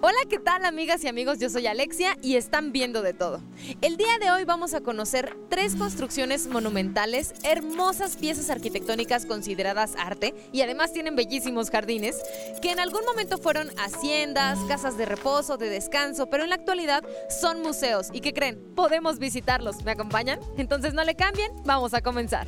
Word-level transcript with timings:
Hola, 0.00 0.18
¿qué 0.28 0.38
tal 0.38 0.64
amigas 0.64 1.02
y 1.02 1.08
amigos? 1.08 1.40
Yo 1.40 1.50
soy 1.50 1.66
Alexia 1.66 2.16
y 2.22 2.36
están 2.36 2.70
viendo 2.70 3.02
de 3.02 3.14
todo. 3.14 3.42
El 3.80 3.96
día 3.96 4.16
de 4.20 4.30
hoy 4.30 4.44
vamos 4.44 4.72
a 4.72 4.80
conocer 4.80 5.36
tres 5.48 5.74
construcciones 5.74 6.46
monumentales, 6.46 7.34
hermosas 7.42 8.16
piezas 8.16 8.48
arquitectónicas 8.48 9.26
consideradas 9.26 9.96
arte 9.98 10.36
y 10.52 10.60
además 10.60 10.92
tienen 10.92 11.16
bellísimos 11.16 11.70
jardines, 11.70 12.16
que 12.62 12.70
en 12.70 12.78
algún 12.78 13.04
momento 13.06 13.38
fueron 13.38 13.70
haciendas, 13.76 14.60
casas 14.68 14.96
de 14.96 15.04
reposo, 15.04 15.56
de 15.56 15.68
descanso, 15.68 16.30
pero 16.30 16.44
en 16.44 16.50
la 16.50 16.54
actualidad 16.54 17.02
son 17.28 17.60
museos. 17.60 18.10
¿Y 18.12 18.20
qué 18.20 18.32
creen? 18.32 18.62
Podemos 18.76 19.18
visitarlos. 19.18 19.82
¿Me 19.82 19.90
acompañan? 19.90 20.38
Entonces 20.56 20.94
no 20.94 21.02
le 21.02 21.16
cambien, 21.16 21.50
vamos 21.64 21.92
a 21.92 22.02
comenzar. 22.02 22.46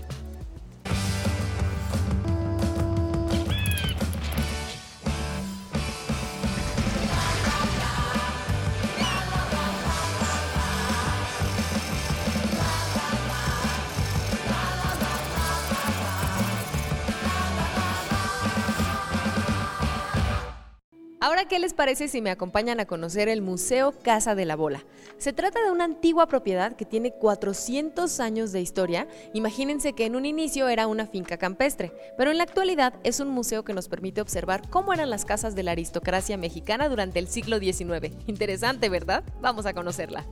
Ahora, 21.23 21.45
¿qué 21.45 21.59
les 21.59 21.75
parece 21.75 22.09
si 22.09 22.23
me 22.23 22.31
acompañan 22.31 22.81
a 22.81 22.87
conocer 22.87 23.29
el 23.29 23.43
Museo 23.43 23.93
Casa 23.93 24.35
de 24.35 24.47
la 24.47 24.57
Bola? 24.57 24.87
Se 25.19 25.35
trata 25.35 25.63
de 25.63 25.71
una 25.71 25.85
antigua 25.85 26.27
propiedad 26.29 26.75
que 26.75 26.87
tiene 26.87 27.13
400 27.13 28.21
años 28.21 28.53
de 28.53 28.63
historia. 28.63 29.07
Imagínense 29.35 29.93
que 29.93 30.07
en 30.07 30.17
un 30.17 30.25
inicio 30.25 30.67
era 30.69 30.87
una 30.87 31.07
finca 31.07 31.37
campestre, 31.37 31.93
pero 32.17 32.31
en 32.31 32.39
la 32.39 32.45
actualidad 32.45 32.95
es 33.05 33.21
un 33.21 33.29
museo 33.29 33.65
que 33.65 33.75
nos 33.75 33.87
permite 33.87 34.23
observar 34.23 34.71
cómo 34.71 34.95
eran 34.95 35.11
las 35.11 35.27
casas 35.27 35.55
de 35.55 35.63
la 35.63 35.73
aristocracia 35.73 36.39
mexicana 36.39 36.89
durante 36.89 37.19
el 37.19 37.29
siglo 37.29 37.59
XIX. 37.59 38.15
Interesante, 38.27 38.89
¿verdad? 38.89 39.23
Vamos 39.43 39.67
a 39.67 39.75
conocerla. 39.75 40.25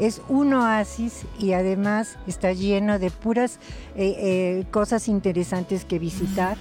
Es 0.00 0.22
un 0.28 0.54
oasis 0.54 1.26
y 1.38 1.52
además 1.52 2.16
está 2.26 2.52
lleno 2.52 2.98
de 2.98 3.10
puras 3.10 3.60
eh, 3.94 4.16
eh, 4.18 4.64
cosas 4.70 5.08
interesantes 5.08 5.84
que 5.84 5.98
visitar. 5.98 6.56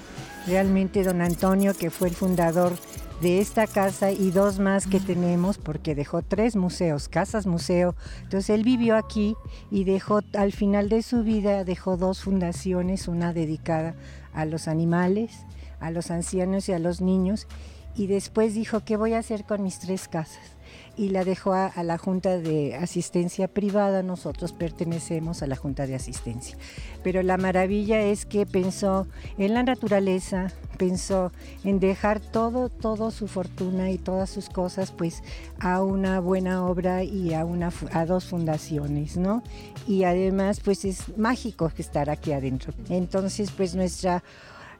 Realmente 0.45 1.03
don 1.03 1.21
Antonio, 1.21 1.73
que 1.73 1.89
fue 1.89 2.09
el 2.09 2.15
fundador 2.15 2.73
de 3.21 3.39
esta 3.39 3.65
casa 3.65 4.11
y 4.11 4.31
dos 4.31 4.59
más 4.59 4.87
que 4.87 4.99
tenemos, 4.99 5.57
porque 5.57 5.95
dejó 5.95 6.21
tres 6.21 6.55
museos, 6.55 7.07
casas 7.07 7.45
museo. 7.45 7.95
Entonces 8.23 8.49
él 8.49 8.63
vivió 8.63 8.97
aquí 8.97 9.35
y 9.71 9.85
dejó, 9.85 10.21
al 10.33 10.51
final 10.51 10.89
de 10.89 11.01
su 11.01 11.23
vida, 11.23 11.63
dejó 11.63 11.95
dos 11.95 12.21
fundaciones, 12.21 13.07
una 13.07 13.31
dedicada 13.31 13.95
a 14.33 14.45
los 14.45 14.67
animales, 14.67 15.45
a 15.79 15.91
los 15.91 16.11
ancianos 16.11 16.67
y 16.67 16.73
a 16.73 16.79
los 16.79 16.99
niños. 16.99 17.47
Y 17.95 18.07
después 18.07 18.53
dijo, 18.53 18.81
¿qué 18.81 18.97
voy 18.97 19.13
a 19.13 19.19
hacer 19.19 19.45
con 19.45 19.63
mis 19.63 19.79
tres 19.79 20.07
casas? 20.07 20.58
Y 20.97 21.09
la 21.09 21.23
dejó 21.23 21.53
a, 21.53 21.71
la 21.83 21.97
Junta 21.97 22.37
de 22.37 22.75
Asistencia 22.75 23.47
Privada. 23.47 24.03
Nosotros 24.03 24.53
pertenecemos 24.53 25.41
a 25.41 25.47
la 25.47 25.55
Junta 25.55 25.87
de 25.87 25.95
Asistencia. 25.95 26.57
Pero 27.03 27.23
la 27.23 27.37
maravilla 27.37 28.01
es 28.01 28.25
que 28.25 28.45
pensó 28.45 29.07
en 29.37 29.53
la 29.53 29.63
naturaleza, 29.63 30.51
pensó 30.77 31.31
en 31.63 31.79
dejar 31.79 32.19
todo, 32.19 32.69
todo 32.69 33.11
su 33.11 33.27
fortuna 33.27 33.91
y 33.91 33.97
todas 33.97 34.29
sus 34.29 34.49
cosas, 34.49 34.91
pues 34.91 35.23
a 35.59 35.81
una 35.81 36.19
buena 36.19 36.65
obra 36.65 37.03
y 37.03 37.33
a, 37.33 37.45
una, 37.45 37.71
a 37.91 38.05
dos 38.05 38.25
fundaciones, 38.25 39.17
¿no? 39.17 39.43
Y 39.87 40.03
además, 40.03 40.59
pues 40.59 40.85
es 40.85 41.17
mágico 41.17 41.71
estar 41.77 42.09
aquí 42.09 42.31
adentro. 42.33 42.73
Entonces, 42.89 43.51
pues 43.51 43.75
nuestra 43.75 44.23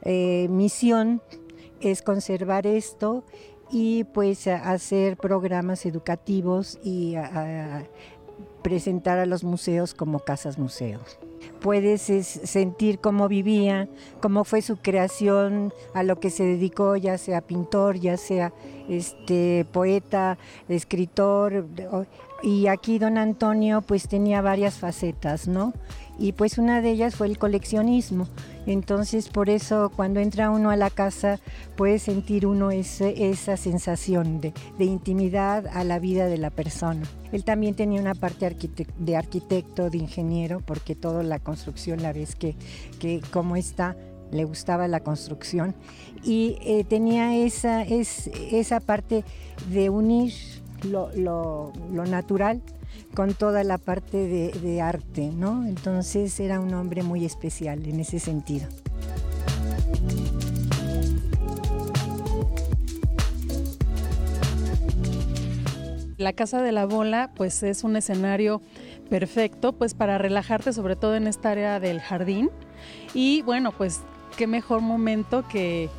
eh, 0.02 0.48
misión 0.50 1.22
es 1.80 2.02
conservar 2.02 2.66
esto 2.66 3.24
y 3.70 4.04
pues 4.04 4.46
hacer 4.46 5.16
programas 5.16 5.86
educativos 5.86 6.78
y 6.82 7.14
presentar 8.62 9.18
a 9.18 9.26
los 9.26 9.44
museos 9.44 9.94
como 9.94 10.20
casas 10.20 10.58
museos. 10.58 11.18
Puedes 11.60 12.02
sentir 12.02 12.98
cómo 12.98 13.28
vivía, 13.28 13.88
cómo 14.20 14.44
fue 14.44 14.62
su 14.62 14.76
creación, 14.76 15.72
a 15.94 16.02
lo 16.02 16.20
que 16.20 16.30
se 16.30 16.44
dedicó, 16.44 16.96
ya 16.96 17.18
sea 17.18 17.40
pintor, 17.40 17.98
ya 17.98 18.16
sea 18.16 18.52
este 18.88 19.66
poeta, 19.72 20.38
escritor, 20.68 21.66
y 22.42 22.68
aquí 22.68 22.98
don 22.98 23.18
Antonio 23.18 23.82
pues 23.82 24.08
tenía 24.08 24.40
varias 24.40 24.78
facetas, 24.78 25.46
¿no? 25.46 25.72
Y 26.18 26.32
pues 26.32 26.58
una 26.58 26.82
de 26.82 26.90
ellas 26.90 27.14
fue 27.14 27.26
el 27.26 27.38
coleccionismo. 27.38 28.28
Entonces 28.66 29.28
por 29.28 29.48
eso 29.48 29.90
cuando 29.94 30.20
entra 30.20 30.50
uno 30.50 30.70
a 30.70 30.76
la 30.76 30.90
casa 30.90 31.40
puede 31.76 31.98
sentir 31.98 32.46
uno 32.46 32.70
esa 32.70 33.56
sensación 33.56 34.40
de, 34.40 34.52
intimidad 34.78 35.66
a 35.66 35.82
la 35.84 35.98
vida 35.98 36.26
de 36.26 36.38
la 36.38 36.50
persona. 36.50 37.02
Él 37.32 37.44
también 37.44 37.74
tenía 37.74 38.00
una 38.00 38.14
parte 38.14 38.54
de 38.98 39.16
arquitecto, 39.16 39.88
de 39.88 39.98
ingeniero, 39.98 40.60
porque 40.60 40.94
toda 40.94 41.22
la 41.30 41.38
construcción 41.38 42.02
la 42.02 42.12
ves 42.12 42.34
que, 42.34 42.56
que 42.98 43.22
como 43.32 43.56
está 43.56 43.96
le 44.30 44.44
gustaba 44.44 44.88
la 44.88 45.00
construcción 45.00 45.74
y 46.22 46.56
eh, 46.60 46.84
tenía 46.84 47.36
esa, 47.36 47.82
esa 47.82 48.80
parte 48.80 49.24
de 49.70 49.90
unir 49.90 50.32
lo, 50.84 51.72
natural 51.90 52.62
con 53.14 53.34
toda 53.34 53.64
la 53.64 53.78
parte 53.78 54.16
de, 54.52 54.80
arte, 54.80 55.30
¿no? 55.34 55.66
Entonces 55.66 56.38
era 56.40 56.60
un 56.60 56.72
hombre 56.74 57.02
muy 57.02 57.24
especial 57.24 57.84
en 57.86 58.00
ese 58.00 58.18
sentido. 58.18 58.68
La 66.16 66.34
Casa 66.34 66.60
de 66.60 66.70
la 66.70 66.84
Bola 66.84 67.32
pues 67.34 67.62
es 67.62 67.82
un 67.82 67.96
escenario 67.96 68.60
perfecto 69.10 69.72
pues 69.72 69.92
para 69.92 70.16
relajarte 70.16 70.72
sobre 70.72 70.96
todo 70.96 71.16
en 71.16 71.26
esta 71.26 71.50
área 71.50 71.80
del 71.80 72.00
jardín 72.00 72.48
y 73.12 73.42
bueno 73.42 73.72
pues 73.72 74.00
qué 74.38 74.46
mejor 74.46 74.80
momento 74.80 75.44
que 75.48 75.90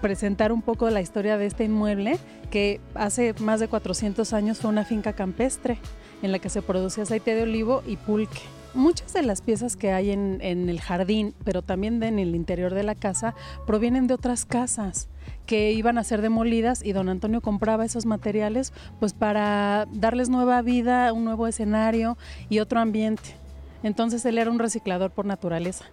presentar 0.00 0.52
un 0.52 0.62
poco 0.62 0.88
la 0.90 1.00
historia 1.00 1.38
de 1.38 1.46
este 1.46 1.64
inmueble 1.64 2.18
que 2.50 2.80
hace 2.94 3.34
más 3.40 3.58
de 3.58 3.68
400 3.68 4.32
años 4.34 4.58
fue 4.58 4.70
una 4.70 4.84
finca 4.84 5.14
campestre 5.14 5.78
en 6.22 6.32
la 6.32 6.38
que 6.38 6.50
se 6.50 6.62
producía 6.62 7.02
aceite 7.02 7.34
de 7.34 7.42
olivo 7.42 7.82
y 7.86 7.96
pulque. 7.96 8.40
Muchas 8.76 9.14
de 9.14 9.22
las 9.22 9.40
piezas 9.40 9.74
que 9.74 9.92
hay 9.92 10.10
en, 10.10 10.42
el 10.42 10.80
jardín, 10.82 11.34
pero 11.44 11.62
también 11.62 12.02
en 12.02 12.18
el 12.18 12.34
interior 12.34 12.74
de 12.74 12.82
la 12.82 12.94
casa, 12.94 13.34
provienen 13.66 14.06
de 14.06 14.12
otras 14.12 14.44
casas 14.44 15.08
que 15.46 15.72
iban 15.72 15.96
a 15.96 16.04
ser 16.04 16.20
demolidas 16.20 16.84
y 16.84 16.92
don 16.92 17.08
Antonio 17.08 17.40
compraba 17.40 17.86
esos 17.86 18.04
materiales 18.04 18.74
pues 19.00 19.14
para 19.14 19.86
darles 19.92 20.28
nueva 20.28 20.60
vida, 20.60 21.14
un 21.14 21.24
nuevo 21.24 21.46
escenario 21.46 22.18
y 22.50 22.58
otro 22.58 22.78
ambiente. 22.78 23.36
Entonces 23.82 24.22
él 24.26 24.36
era 24.36 24.50
un 24.50 24.58
reciclador 24.58 25.10
por 25.10 25.24
naturaleza. 25.24 25.86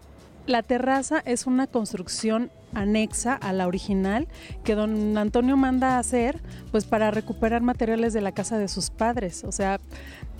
La 0.45 0.61
terraza 0.61 1.21
es 1.25 1.47
una 1.47 1.67
construcción 1.67 2.51
anexa 2.73 3.33
a 3.33 3.53
la 3.53 3.67
original 3.67 4.27
que 4.63 4.75
don 4.75 5.17
Antonio 5.17 5.55
manda 5.55 5.95
a 5.95 5.99
hacer 5.99 6.41
pues 6.71 6.85
para 6.85 7.11
recuperar 7.11 7.61
materiales 7.61 8.13
de 8.13 8.21
la 8.21 8.33
casa 8.33 8.57
de 8.57 8.67
sus 8.67 8.89
padres, 8.89 9.43
o 9.43 9.51
sea, 9.51 9.79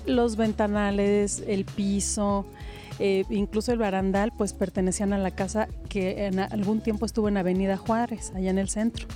los 0.05 0.35
ventanales, 0.35 1.43
el 1.47 1.63
piso, 1.63 2.45
eh, 2.99 3.23
incluso 3.29 3.71
el 3.71 3.79
barandal 3.79 4.33
pues 4.37 4.53
pertenecían 4.53 5.13
a 5.13 5.17
la 5.17 5.31
casa 5.31 5.67
que 5.89 6.25
en 6.25 6.39
algún 6.39 6.81
tiempo 6.81 7.05
estuvo 7.05 7.29
en 7.29 7.37
Avenida 7.37 7.77
Juárez, 7.77 8.33
allá 8.35 8.49
en 8.49 8.57
el 8.57 8.69
centro. 8.69 9.07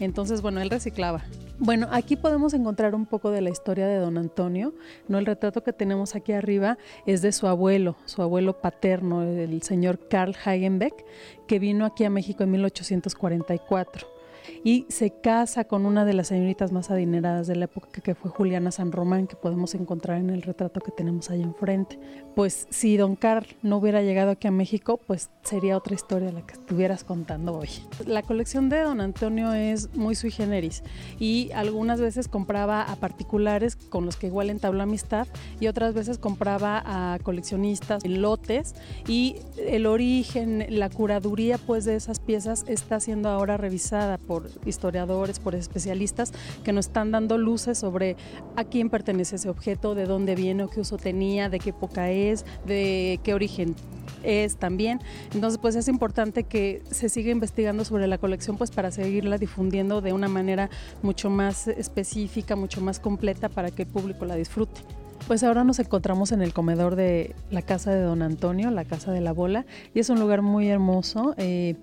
Entonces, 0.00 0.42
bueno, 0.42 0.60
él 0.60 0.70
reciclaba. 0.70 1.22
Bueno, 1.58 1.88
aquí 1.90 2.16
podemos 2.16 2.54
encontrar 2.54 2.94
un 2.94 3.04
poco 3.04 3.30
de 3.30 3.42
la 3.42 3.50
historia 3.50 3.86
de 3.86 3.96
don 3.96 4.16
Antonio. 4.16 4.72
¿no? 5.08 5.18
El 5.18 5.26
retrato 5.26 5.62
que 5.62 5.74
tenemos 5.74 6.16
aquí 6.16 6.32
arriba 6.32 6.78
es 7.06 7.20
de 7.20 7.32
su 7.32 7.46
abuelo, 7.46 7.96
su 8.06 8.22
abuelo 8.22 8.60
paterno, 8.60 9.22
el 9.22 9.62
señor 9.62 10.08
Karl 10.08 10.34
Hagenbeck, 10.42 11.04
que 11.46 11.58
vino 11.58 11.84
aquí 11.84 12.04
a 12.04 12.10
México 12.10 12.42
en 12.42 12.50
1844. 12.52 14.19
Y 14.64 14.86
se 14.88 15.10
casa 15.10 15.64
con 15.64 15.86
una 15.86 16.04
de 16.04 16.14
las 16.14 16.28
señoritas 16.28 16.72
más 16.72 16.90
adineradas 16.90 17.46
de 17.46 17.56
la 17.56 17.64
época, 17.66 18.00
que 18.00 18.14
fue 18.14 18.30
Juliana 18.30 18.70
San 18.70 18.92
Román, 18.92 19.26
que 19.26 19.36
podemos 19.36 19.74
encontrar 19.74 20.18
en 20.18 20.30
el 20.30 20.42
retrato 20.42 20.80
que 20.80 20.90
tenemos 20.90 21.30
ahí 21.30 21.42
enfrente. 21.42 21.98
Pues 22.34 22.66
si 22.70 22.96
don 22.96 23.16
Carl 23.16 23.46
no 23.62 23.78
hubiera 23.78 24.02
llegado 24.02 24.30
aquí 24.30 24.48
a 24.48 24.50
México, 24.50 24.98
pues 25.06 25.30
sería 25.42 25.76
otra 25.76 25.94
historia 25.94 26.32
la 26.32 26.46
que 26.46 26.54
estuvieras 26.54 27.04
contando 27.04 27.58
hoy. 27.58 27.68
La 28.06 28.22
colección 28.22 28.68
de 28.68 28.80
don 28.80 29.00
Antonio 29.00 29.52
es 29.52 29.94
muy 29.94 30.14
sui 30.14 30.30
generis 30.30 30.82
y 31.18 31.50
algunas 31.52 32.00
veces 32.00 32.28
compraba 32.28 32.82
a 32.82 32.96
particulares 32.96 33.76
con 33.76 34.06
los 34.06 34.16
que 34.16 34.26
igual 34.26 34.50
entabló 34.50 34.82
amistad 34.82 35.26
y 35.58 35.66
otras 35.66 35.94
veces 35.94 36.18
compraba 36.18 36.82
a 36.84 37.18
coleccionistas 37.22 38.04
en 38.04 38.22
lotes 38.22 38.74
y 39.06 39.36
el 39.56 39.86
origen, 39.86 40.66
la 40.68 40.90
curaduría 40.90 41.58
pues 41.58 41.84
de 41.84 41.96
esas 41.96 42.20
piezas 42.20 42.64
está 42.68 43.00
siendo 43.00 43.28
ahora 43.28 43.56
revisada 43.56 44.18
por 44.18 44.39
historiadores, 44.64 45.38
por 45.38 45.54
especialistas 45.54 46.32
que 46.64 46.72
nos 46.72 46.86
están 46.86 47.10
dando 47.10 47.38
luces 47.38 47.78
sobre 47.78 48.16
a 48.56 48.64
quién 48.64 48.90
pertenece 48.90 49.36
ese 49.36 49.48
objeto, 49.48 49.94
de 49.94 50.06
dónde 50.06 50.34
viene 50.34 50.64
o 50.64 50.68
qué 50.68 50.80
uso 50.80 50.96
tenía, 50.96 51.48
de 51.48 51.58
qué 51.58 51.70
época 51.70 52.10
es, 52.10 52.44
de 52.66 53.20
qué 53.22 53.34
origen 53.34 53.74
es 54.22 54.56
también. 54.56 55.00
Entonces, 55.34 55.58
pues 55.60 55.76
es 55.76 55.88
importante 55.88 56.44
que 56.44 56.82
se 56.90 57.08
siga 57.08 57.30
investigando 57.30 57.84
sobre 57.84 58.06
la 58.06 58.18
colección 58.18 58.56
pues 58.56 58.70
para 58.70 58.90
seguirla 58.90 59.38
difundiendo 59.38 60.00
de 60.00 60.12
una 60.12 60.28
manera 60.28 60.70
mucho 61.02 61.30
más 61.30 61.68
específica, 61.68 62.56
mucho 62.56 62.80
más 62.80 63.00
completa 63.00 63.48
para 63.48 63.70
que 63.70 63.82
el 63.82 63.88
público 63.88 64.24
la 64.24 64.34
disfrute. 64.34 64.80
Pues 65.30 65.44
ahora 65.44 65.62
nos 65.62 65.78
encontramos 65.78 66.32
en 66.32 66.42
el 66.42 66.52
comedor 66.52 66.96
de 66.96 67.36
la 67.52 67.62
casa 67.62 67.92
de 67.92 68.02
Don 68.02 68.20
Antonio, 68.20 68.68
la 68.72 68.84
casa 68.84 69.12
de 69.12 69.20
la 69.20 69.32
bola, 69.32 69.64
y 69.94 70.00
es 70.00 70.10
un 70.10 70.18
lugar 70.18 70.42
muy 70.42 70.68
hermoso. 70.68 71.36
Eh, 71.36 71.76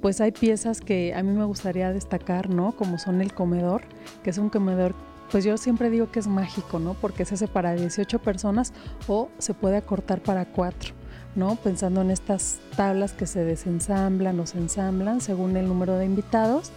pues 0.00 0.20
hay 0.20 0.30
piezas 0.30 0.80
que 0.80 1.12
a 1.12 1.24
mí 1.24 1.32
me 1.32 1.44
gustaría 1.44 1.92
destacar, 1.92 2.48
¿no? 2.48 2.76
Como 2.76 2.98
son 2.98 3.20
el 3.20 3.34
comedor, 3.34 3.82
que 4.22 4.30
es 4.30 4.38
un 4.38 4.50
comedor 4.50 4.94
pues 5.32 5.42
yo 5.42 5.56
siempre 5.56 5.90
digo 5.90 6.12
que 6.12 6.20
es 6.20 6.28
mágico, 6.28 6.78
¿no? 6.78 6.94
Porque 6.94 7.24
se 7.24 7.34
hace 7.34 7.48
para 7.48 7.74
18 7.74 8.20
personas 8.20 8.72
o 9.08 9.30
se 9.38 9.52
puede 9.52 9.78
acortar 9.78 10.22
para 10.22 10.44
4. 10.44 11.01
¿No? 11.34 11.56
Pensando 11.56 12.02
en 12.02 12.10
estas 12.10 12.60
tablas 12.76 13.12
que 13.12 13.26
se 13.26 13.44
desensamblan 13.44 14.38
o 14.40 14.46
se 14.46 14.58
ensamblan 14.58 15.20
según 15.20 15.56
el 15.56 15.66
número 15.66 15.96
de 15.96 16.04
invitados, 16.04 16.72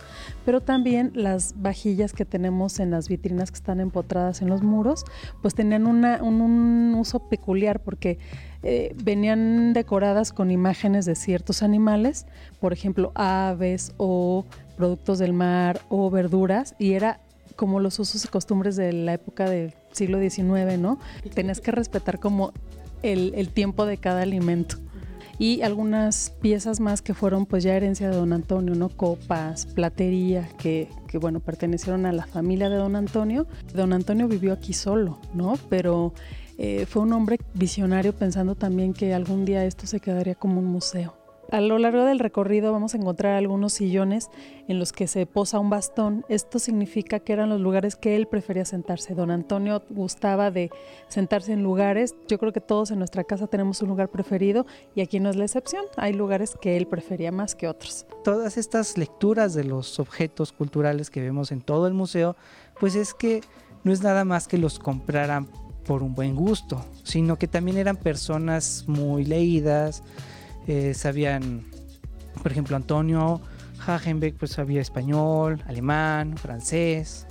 pero 0.46 0.62
también 0.62 1.12
las 1.14 1.56
vajillas 1.58 2.14
que 2.14 2.26
tenemos 2.26 2.80
en 2.80 2.92
las 2.92 3.10
vitrinas 3.10 3.52
que 3.52 3.56
están 3.56 3.80
empotradas 3.80 4.42
en 4.42 4.50
los 4.50 4.62
muros, 4.62 5.06
pues 5.42 5.56
tenían 5.56 5.88
un, 5.88 6.96
uso 6.96 7.20
peculiar 7.20 7.82
porque 7.82 8.20
eh, 8.64 8.96
venían 9.04 9.74
decoradas 9.74 10.32
con 10.32 10.52
imágenes 10.52 11.06
de 11.06 11.16
ciertos 11.16 11.62
animales, 11.62 12.26
por 12.60 12.74
ejemplo, 12.74 13.12
aves 13.16 13.94
o 13.98 14.46
productos 14.78 15.20
del 15.20 15.34
mar 15.34 15.82
o 15.90 16.10
verduras, 16.10 16.76
y 16.80 16.94
era 16.94 17.20
como 17.56 17.80
los 17.80 18.00
usos 18.00 18.26
y 18.26 18.28
costumbres 18.28 18.76
de 18.76 18.92
la 18.94 19.14
época 19.14 19.50
del 19.50 19.74
siglo 19.92 20.20
XIX, 20.20 20.78
¿no? 20.78 21.00
Tenías 21.34 21.62
que 21.62 21.72
respetar 21.72 22.20
como 22.20 22.52
el, 23.14 23.50
tiempo 23.50 23.86
de 23.86 23.98
cada 23.98 24.22
alimento 24.22 24.78
y 25.38 25.62
algunas 25.62 26.32
piezas 26.42 26.80
más 26.80 27.02
que 27.02 27.14
fueron 27.14 27.46
pues 27.46 27.64
ya 27.64 27.76
herencia 27.76 28.10
de 28.10 28.16
don 28.16 28.32
Antonio, 28.32 28.74
¿no? 28.76 28.90
Copas, 28.90 29.66
platería, 29.66 30.48
que, 30.58 30.90
que, 31.08 31.18
bueno, 31.18 31.42
pertenecieron 31.42 32.06
a 32.06 32.14
la 32.14 32.26
familia 32.26 32.70
de 32.70 32.78
don 32.78 32.96
Antonio. 32.96 33.46
Don 33.74 33.92
Antonio 33.92 34.28
vivió 34.28 34.54
aquí 34.54 34.72
solo, 34.74 35.20
¿no? 35.34 35.56
Pero 35.70 36.14
eh, 36.58 36.86
fue 36.86 37.02
un 37.02 37.12
hombre 37.12 37.38
visionario 37.54 38.14
pensando 38.14 38.56
también 38.56 38.94
que 38.94 39.14
algún 39.14 39.44
día 39.44 39.66
esto 39.66 39.88
se 39.88 40.00
quedaría 40.00 40.36
como 40.36 40.60
un 40.60 40.68
museo. 40.68 41.25
A 41.52 41.62
lo 41.62 41.78
largo 41.78 42.04
del 42.06 42.20
recorrido 42.20 42.72
vamos 42.72 42.94
a 42.94 42.98
encontrar 42.98 43.36
algunos 43.36 43.74
sillones 43.74 44.30
en 44.68 44.80
los 44.80 44.92
que 44.92 45.08
se 45.08 45.26
posa 45.26 45.60
un 45.60 45.70
bastón. 45.70 46.26
Esto 46.28 46.58
significa 46.60 47.20
que 47.20 47.34
eran 47.34 47.50
los 47.50 47.62
lugares 47.62 47.96
que 47.96 48.16
él 48.16 48.28
prefería 48.28 48.66
sentarse. 48.66 49.14
Don 49.14 49.30
Antonio 49.30 49.84
gustaba 49.90 50.50
de 50.50 50.72
sentarse 51.08 51.54
en 51.54 51.62
lugares. 51.62 52.16
Yo 52.28 52.40
creo 52.40 52.52
que 52.52 52.62
todos 52.62 52.92
en 52.92 52.98
nuestra 52.98 53.24
casa 53.24 53.48
tenemos 53.48 53.82
un 53.82 53.90
lugar 53.90 54.10
preferido 54.10 54.66
y 54.96 55.02
aquí 55.02 55.20
no 55.20 55.30
es 55.30 55.36
la 55.36 55.46
excepción. 55.46 55.86
Hay 55.98 56.14
lugares 56.14 56.58
que 56.60 56.78
él 56.78 56.88
prefería 56.88 57.32
más 57.32 57.54
que 57.54 57.68
otros. 57.68 58.06
Todas 58.24 58.58
estas 58.58 58.98
lecturas 58.98 59.54
de 59.54 59.66
los 59.66 60.00
objetos 60.00 60.52
culturales 60.52 61.10
que 61.10 61.22
vemos 61.22 61.52
en 61.52 61.62
todo 61.62 61.88
el 61.88 61.94
museo, 61.94 62.36
pues 62.80 62.96
es 62.96 63.14
que 63.14 63.42
no 63.84 63.92
es 63.92 64.02
nada 64.02 64.26
más 64.26 64.48
que 64.48 64.58
los 64.58 64.80
compraran 64.80 65.48
por 65.86 66.02
un 66.02 66.16
buen 66.16 66.36
gusto, 66.36 66.84
sino 67.04 67.38
que 67.38 67.48
también 67.48 67.78
eran 67.78 67.98
personas 67.98 68.86
muy 68.88 69.24
leídas, 69.24 70.04
eh, 70.68 70.94
sabían, 70.94 71.66
por 72.42 72.52
ejemplo, 72.52 72.76
Antonio 72.76 73.42
Hagenbeck 73.86 74.36
pues 74.36 74.52
sabía 74.52 74.82
español, 74.82 75.62
alemán, 75.68 76.38
francés, 76.38 77.28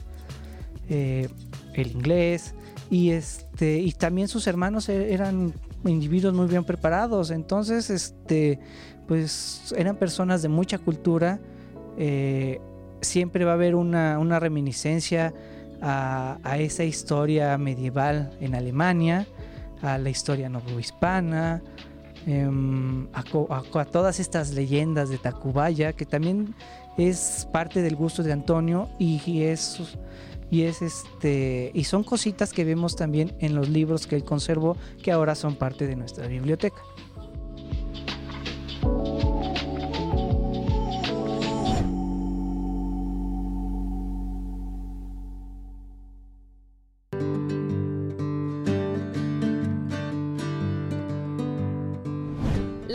eh, 0.88 1.28
el 1.74 1.92
inglés 1.92 2.54
y 2.90 3.10
este 3.10 3.78
y 3.78 3.92
también 3.92 4.28
sus 4.28 4.46
hermanos 4.46 4.88
e-, 4.88 5.12
eran 5.12 5.52
individuos 5.84 6.34
muy 6.34 6.46
bien 6.46 6.64
preparados, 6.64 7.30
entonces 7.30 7.90
este 7.90 8.58
pues 9.06 9.74
eran 9.76 9.96
personas 9.96 10.42
de 10.42 10.48
mucha 10.48 10.78
cultura. 10.78 11.38
Eh, 11.98 12.60
siempre 13.00 13.44
va 13.44 13.52
a 13.52 13.54
haber 13.54 13.74
una, 13.74 14.40
reminiscencia 14.40 15.34
a, 15.82 16.38
a, 16.42 16.58
esa 16.58 16.84
historia 16.84 17.58
medieval 17.58 18.30
en 18.40 18.54
Alemania, 18.54 19.26
a 19.82 19.98
la 19.98 20.08
historia 20.08 20.48
novohispana, 20.48 21.62
Em, 22.26 23.06
a, 23.12 23.84
todas 23.84 24.18
estas 24.18 24.54
leyendas 24.54 25.10
de 25.10 25.18
Tacubaya, 25.18 25.92
que 25.92 26.06
también 26.06 26.54
es 26.96 27.46
parte 27.52 27.82
del 27.82 27.96
gusto 27.96 28.22
de 28.22 28.32
Antonio 28.32 28.88
y, 28.98 29.42
es 29.42 29.78
y 30.50 30.62
es 30.62 30.80
este 30.80 31.70
y 31.74 31.84
son 31.84 32.02
cositas 32.02 32.52
que 32.52 32.64
vemos 32.64 32.96
también 32.96 33.34
en 33.40 33.54
los 33.54 33.68
libros 33.68 34.06
que 34.06 34.16
él 34.16 34.24
conservó 34.24 34.76
que 35.02 35.12
ahora 35.12 35.34
son 35.34 35.56
parte 35.56 35.86
de 35.86 35.96
nuestra 35.96 36.26
biblioteca. 36.26 36.80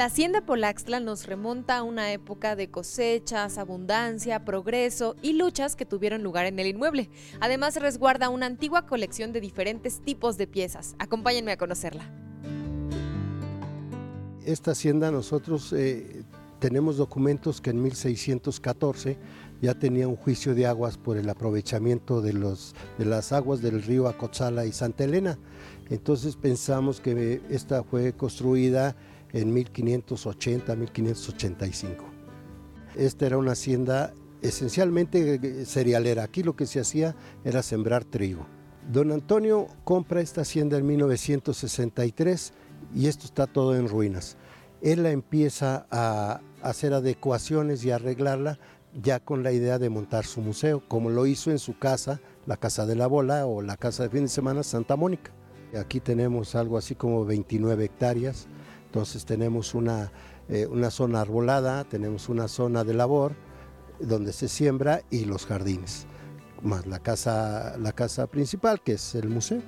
Hacienda 0.09 0.41
Polaxtla 0.41 0.99
nos 0.99 1.27
remonta 1.27 1.77
a 1.77 1.83
una 1.83 2.11
época 2.11 2.55
de 2.55 2.71
cosechas, 2.71 3.59
abundancia, 3.59 4.43
progreso 4.43 5.15
y 5.21 5.33
luchas 5.33 5.75
que 5.75 5.85
tuvieron 5.85 6.23
lugar 6.23 6.47
en 6.47 6.57
el 6.57 6.65
inmueble. 6.65 7.11
Además 7.39 7.75
resguarda 7.75 8.29
una 8.29 8.47
antigua 8.47 8.87
colección 8.87 9.33
de 9.33 9.39
diferentes 9.39 10.01
tipos 10.01 10.35
de 10.35 10.47
piezas. 10.47 10.95
Acompáñenme 10.97 11.51
a 11.51 11.57
conocerla. 11.57 12.09
Esta 14.43 14.71
hacienda 14.71 15.11
nosotros 15.11 15.71
eh, 15.73 16.23
tenemos 16.57 16.97
documentos 16.97 17.61
que 17.61 17.69
en 17.69 17.83
1614 17.83 19.15
ya 19.61 19.75
tenía 19.75 20.07
un 20.07 20.15
juicio 20.15 20.55
de 20.55 20.65
aguas 20.65 20.97
por 20.97 21.17
el 21.17 21.29
aprovechamiento 21.29 22.23
de, 22.23 22.33
los, 22.33 22.73
de 22.97 23.05
las 23.05 23.31
aguas 23.31 23.61
del 23.61 23.83
río 23.83 24.07
Acotzala 24.07 24.65
y 24.65 24.71
Santa 24.71 25.03
Elena. 25.03 25.37
Entonces 25.91 26.35
pensamos 26.35 26.99
que 26.99 27.43
esta 27.51 27.83
fue 27.83 28.13
construida 28.13 28.95
en 29.33 29.53
1580, 29.53 30.75
1585. 30.75 32.05
Esta 32.95 33.25
era 33.25 33.37
una 33.37 33.51
hacienda 33.51 34.13
esencialmente 34.41 35.35
eh, 35.35 35.65
cerealera. 35.65 36.23
Aquí 36.23 36.43
lo 36.43 36.55
que 36.55 36.65
se 36.65 36.79
hacía 36.79 37.15
era 37.43 37.61
sembrar 37.61 38.05
trigo. 38.05 38.45
Don 38.91 39.11
Antonio 39.11 39.67
compra 39.83 40.21
esta 40.21 40.41
hacienda 40.41 40.77
en 40.77 40.87
1963 40.87 42.53
y 42.95 43.07
esto 43.07 43.25
está 43.25 43.45
todo 43.45 43.75
en 43.75 43.87
ruinas. 43.87 44.37
Él 44.81 45.03
la 45.03 45.11
empieza 45.11 45.85
a 45.91 46.41
hacer 46.61 46.93
adecuaciones 46.93 47.83
y 47.83 47.91
arreglarla 47.91 48.59
ya 48.99 49.19
con 49.19 49.43
la 49.43 49.51
idea 49.51 49.77
de 49.77 49.89
montar 49.89 50.25
su 50.25 50.41
museo, 50.41 50.81
como 50.87 51.09
lo 51.09 51.27
hizo 51.27 51.51
en 51.51 51.59
su 51.59 51.77
casa, 51.77 52.19
la 52.47 52.57
Casa 52.57 52.85
de 52.85 52.95
la 52.95 53.05
Bola 53.05 53.45
o 53.45 53.61
la 53.61 53.77
Casa 53.77 54.03
de 54.03 54.09
Fin 54.09 54.23
de 54.23 54.29
Semana 54.29 54.63
Santa 54.63 54.95
Mónica. 54.95 55.31
Aquí 55.79 55.99
tenemos 55.99 56.55
algo 56.55 56.77
así 56.77 56.95
como 56.95 57.25
29 57.25 57.85
hectáreas 57.85 58.47
entonces 58.89 59.23
tenemos 59.23 59.75
eh, 60.49 60.65
una, 60.65 60.89
zona 60.89 61.21
arbolada, 61.21 61.83
tenemos 61.83 62.27
una 62.27 62.47
zona 62.47 62.83
de 62.83 62.95
labor 62.95 63.33
donde 63.99 64.33
se 64.33 64.47
siembra 64.47 65.03
y 65.11 65.25
los 65.25 65.45
jardines, 65.45 66.07
más 66.63 66.87
la 66.87 66.97
casa, 66.97 67.77
la 67.77 67.91
casa 67.91 68.25
principal 68.25 68.81
que 68.81 68.93
es 68.93 69.13
el 69.13 69.29
museo. 69.29 69.61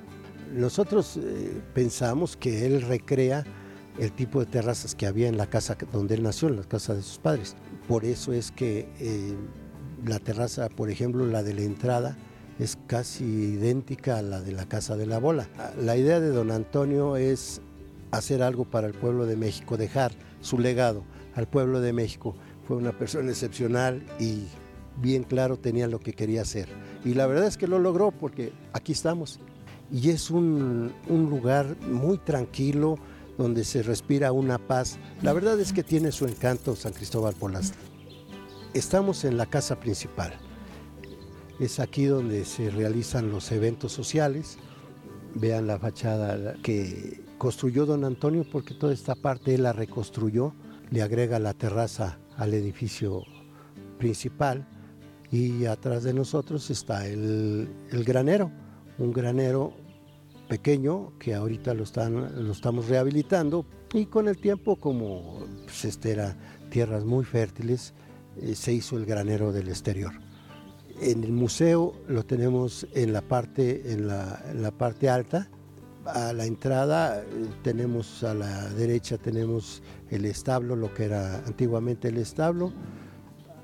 Nosotros 0.52 1.18
eh, 1.18 1.62
pensamos 1.76 2.36
que 2.36 2.66
él 2.66 2.82
recrea 2.82 3.44
el 4.00 4.12
tipo 4.12 4.40
de 4.40 4.48
terrazas 4.48 4.96
que 4.96 5.06
había 5.06 5.28
en 5.28 5.38
la 5.38 5.46
casa 5.46 5.78
donde 5.92 6.16
él 6.16 6.24
nació, 6.24 6.48
en 6.48 6.56
la 6.56 6.64
casa 6.64 6.96
de 6.96 7.04
sus 7.04 7.20
padres. 7.20 7.56
Por 7.88 8.06
eso 8.06 8.34
es 8.34 8.52
que 8.52 8.90
eh, 9.00 9.36
la 10.04 10.18
terraza, 10.18 10.68
por 10.68 10.90
ejemplo, 10.90 11.28
la 11.28 11.44
de 11.44 11.54
la 11.54 11.62
entrada, 11.62 12.18
es 12.58 12.76
casi 12.88 13.24
idéntica 13.24 14.18
a 14.18 14.24
la 14.24 14.42
de 14.42 14.52
la 14.52 14.66
casa 14.68 14.98
de 14.98 15.06
la 15.06 15.20
bola. 15.20 15.48
La 15.80 15.96
idea 15.96 16.20
de 16.20 16.30
don 16.30 16.50
Antonio 16.50 17.18
es 17.18 17.62
hacer 18.12 18.44
algo 18.44 18.66
para 18.66 18.88
el 18.88 18.94
pueblo 18.94 19.26
de 19.26 19.36
México, 19.36 19.78
dejar 19.78 20.12
su 20.42 20.60
legado 20.60 21.04
al 21.36 21.48
pueblo 21.48 21.82
de 21.82 21.94
México. 21.94 22.36
Fue 22.68 22.78
una 22.78 22.98
persona 22.98 23.30
excepcional 23.30 24.06
y 24.20 24.44
bien 25.02 25.24
claro 25.24 25.58
tenía 25.58 25.88
lo 25.88 26.00
que 26.00 26.14
quería 26.14 26.42
hacer. 26.42 26.70
Y 27.04 27.14
la 27.14 27.28
verdad 27.28 27.48
es 27.48 27.58
que 27.58 27.68
lo 27.68 27.80
logró 27.80 28.12
porque 28.12 28.54
aquí 28.74 28.92
estamos. 28.92 29.40
Y 29.92 30.10
es 30.10 30.30
un, 30.32 30.94
un 31.10 31.30
lugar 31.30 31.76
muy 31.90 32.18
tranquilo, 32.18 32.98
donde 33.38 33.64
se 33.64 33.82
respira 33.82 34.32
una 34.32 34.58
paz. 34.60 35.00
La 35.22 35.34
verdad 35.34 35.60
es 35.60 35.74
que 35.74 35.84
tiene 35.84 36.12
su 36.12 36.26
encanto 36.26 36.76
San 36.76 36.94
Cristóbal 36.94 37.34
Polas. 37.34 37.74
Estamos 38.74 39.26
en 39.26 39.38
la 39.38 39.48
casa 39.48 39.80
principal. 39.80 40.34
Es 41.60 41.80
aquí 41.80 42.06
donde 42.06 42.46
se 42.46 42.70
realizan 42.70 43.32
los 43.32 43.52
eventos 43.52 43.92
sociales. 43.92 44.58
Vean 45.36 45.68
la 45.68 45.80
fachada 45.80 46.56
que 46.62 47.22
construyó 47.42 47.88
don 47.88 48.04
Antonio 48.04 48.46
porque 48.52 48.76
toda 48.76 48.94
esta 48.94 49.16
parte 49.16 49.56
él 49.56 49.64
la 49.64 49.74
reconstruyó, 49.74 50.54
le 50.92 51.02
agrega 51.02 51.40
la 51.40 51.56
terraza 51.56 52.20
al 52.38 52.54
edificio 52.54 53.24
principal 53.98 54.68
y 55.32 55.66
atrás 55.66 56.04
de 56.04 56.14
nosotros 56.14 56.70
está 56.70 57.08
el, 57.08 57.68
granero, 58.06 58.52
un 59.00 59.12
granero 59.12 59.74
pequeño 60.50 61.18
que 61.18 61.34
ahorita 61.34 61.74
lo, 61.74 61.82
están, 61.82 62.46
lo 62.46 62.52
estamos 62.52 62.90
rehabilitando 62.90 63.66
y 63.92 64.06
con 64.06 64.28
el 64.28 64.38
tiempo 64.38 64.76
como 64.76 65.40
pues, 65.64 65.86
este 65.86 66.16
tierras 66.70 67.06
muy 67.06 67.26
fértiles 67.26 67.96
eh, 68.40 68.54
se 68.54 68.72
hizo 68.72 68.98
el 68.98 69.08
granero 69.08 69.52
del 69.52 69.70
exterior. 69.70 70.14
En 71.02 71.24
el 71.24 71.32
museo 71.32 71.96
lo 72.08 72.24
tenemos 72.24 72.86
en 72.94 73.14
la 73.14 73.22
parte, 73.22 73.94
en 73.94 74.06
la 74.06 74.72
parte 74.78 75.10
alta. 75.10 75.50
A 76.06 76.34
la 76.34 76.46
entrada 76.46 77.22
eh, 77.22 77.26
tenemos 77.64 78.24
a 78.24 78.34
la 78.34 78.70
derecha 78.70 79.18
tenemos 79.18 79.84
el 80.10 80.26
establo, 80.26 80.76
lo 80.76 80.94
que 80.94 81.06
era 81.06 81.38
antiguamente 81.46 82.08
el 82.08 82.18
establo. 82.18 82.74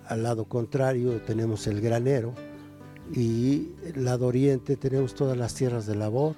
Al 0.08 0.24
lado 0.24 0.46
contrario 0.46 1.22
tenemos 1.22 1.68
el 1.68 1.82
granero 1.82 2.34
y 3.14 3.72
lado 3.96 4.28
oriente 4.28 4.78
tenemos 4.78 5.16
todas 5.16 5.38
las 5.38 5.54
tierras 5.54 5.86
de 5.86 5.96
labor 5.96 6.36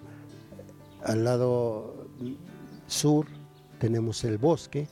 al 1.04 1.24
lado 1.24 2.08
sur 2.88 3.26
tenemos 3.80 4.24
el 4.24 4.38
bosque, 4.38 4.88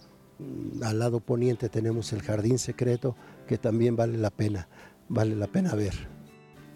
al 0.82 1.00
lado 1.00 1.20
poniente 1.20 1.68
tenemos 1.70 2.14
el 2.14 2.22
jardín 2.22 2.58
secreto 2.60 3.16
que 3.48 3.58
también 3.58 3.96
vale 3.96 4.18
la 4.18 4.30
pena, 4.30 4.68
vale 5.10 5.36
la 5.36 5.48
pena 5.48 5.76
ver. 5.76 5.94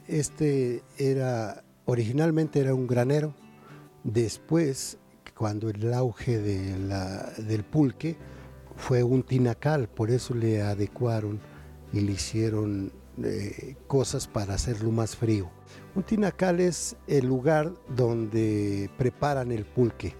Este 0.07 0.83
era 0.97 1.63
originalmente 1.85 2.59
era 2.59 2.73
un 2.75 2.87
granero, 2.87 3.33
después 4.03 4.97
cuando 5.35 5.69
el 5.69 5.93
auge 5.93 6.39
del 6.39 7.63
pulque 7.63 8.15
fue 8.75 9.03
un 9.03 9.23
tinacal, 9.23 9.89
por 9.89 10.11
eso 10.11 10.35
le 10.35 10.61
adecuaron 10.61 11.39
y 11.91 12.01
le 12.01 12.13
hicieron 12.13 12.91
eh, 13.23 13.75
cosas 13.87 14.27
para 14.27 14.53
hacerlo 14.53 14.91
más 14.91 15.15
frío. 15.15 15.49
Un 15.95 16.03
tinacal 16.03 16.59
es 16.59 16.95
el 17.07 17.25
lugar 17.25 17.73
donde 17.95 18.89
preparan 18.97 19.51
el 19.51 19.65
pulque, 19.65 20.15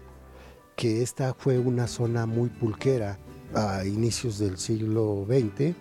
que 0.75 1.01
esta 1.01 1.33
fue 1.33 1.59
una 1.59 1.87
zona 1.87 2.25
muy 2.25 2.49
pulquera 2.49 3.19
a 3.53 3.85
inicios 3.85 4.39
del 4.39 4.57
siglo 4.57 5.25
XX 5.27 5.75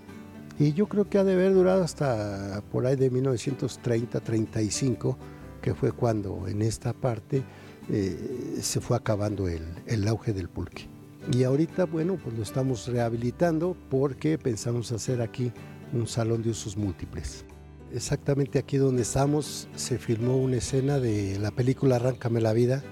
y 0.58 0.74
yo 0.74 0.86
creo 0.86 1.08
que 1.08 1.16
ha 1.16 1.24
de 1.24 1.32
haber 1.32 1.54
durado 1.54 1.82
hasta 1.82 2.62
por 2.70 2.84
ahí 2.84 2.94
de 2.94 3.10
1930-35, 3.10 5.16
que 5.62 5.74
fue 5.74 5.92
cuando 5.92 6.46
en 6.48 6.60
esta 6.60 6.92
parte 6.92 7.42
eh, 7.90 8.58
se 8.62 8.80
fue 8.80 8.96
acabando 8.96 9.48
el, 9.48 9.62
el 9.86 10.06
auge 10.08 10.32
del 10.32 10.48
pulque. 10.48 10.88
Y 11.32 11.44
ahorita, 11.44 11.84
bueno, 11.84 12.18
pues 12.22 12.36
lo 12.36 12.42
estamos 12.42 12.86
rehabilitando 12.88 13.76
porque 13.90 14.38
pensamos 14.38 14.90
hacer 14.92 15.20
aquí 15.20 15.52
un 15.92 16.06
salón 16.06 16.42
de 16.42 16.50
usos 16.50 16.76
múltiples. 16.76 17.44
Exactamente 17.92 18.58
aquí 18.58 18.76
donde 18.76 19.02
estamos 19.02 19.68
se 19.74 19.98
filmó 19.98 20.36
una 20.36 20.56
escena 20.56 21.00
de 21.00 21.38
la 21.38 21.50
película 21.50 21.96
Arráncame 21.96 22.40
la 22.40 22.52
vida, 22.52 22.84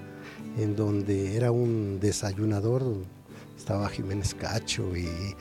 en 0.57 0.75
donde 0.75 1.37
era 1.37 1.51
un 1.51 1.99
desayunador, 2.01 2.83
estaba 3.57 3.87
Jiménez 3.89 4.33
Cacho 4.35 4.95
y, 4.95 5.35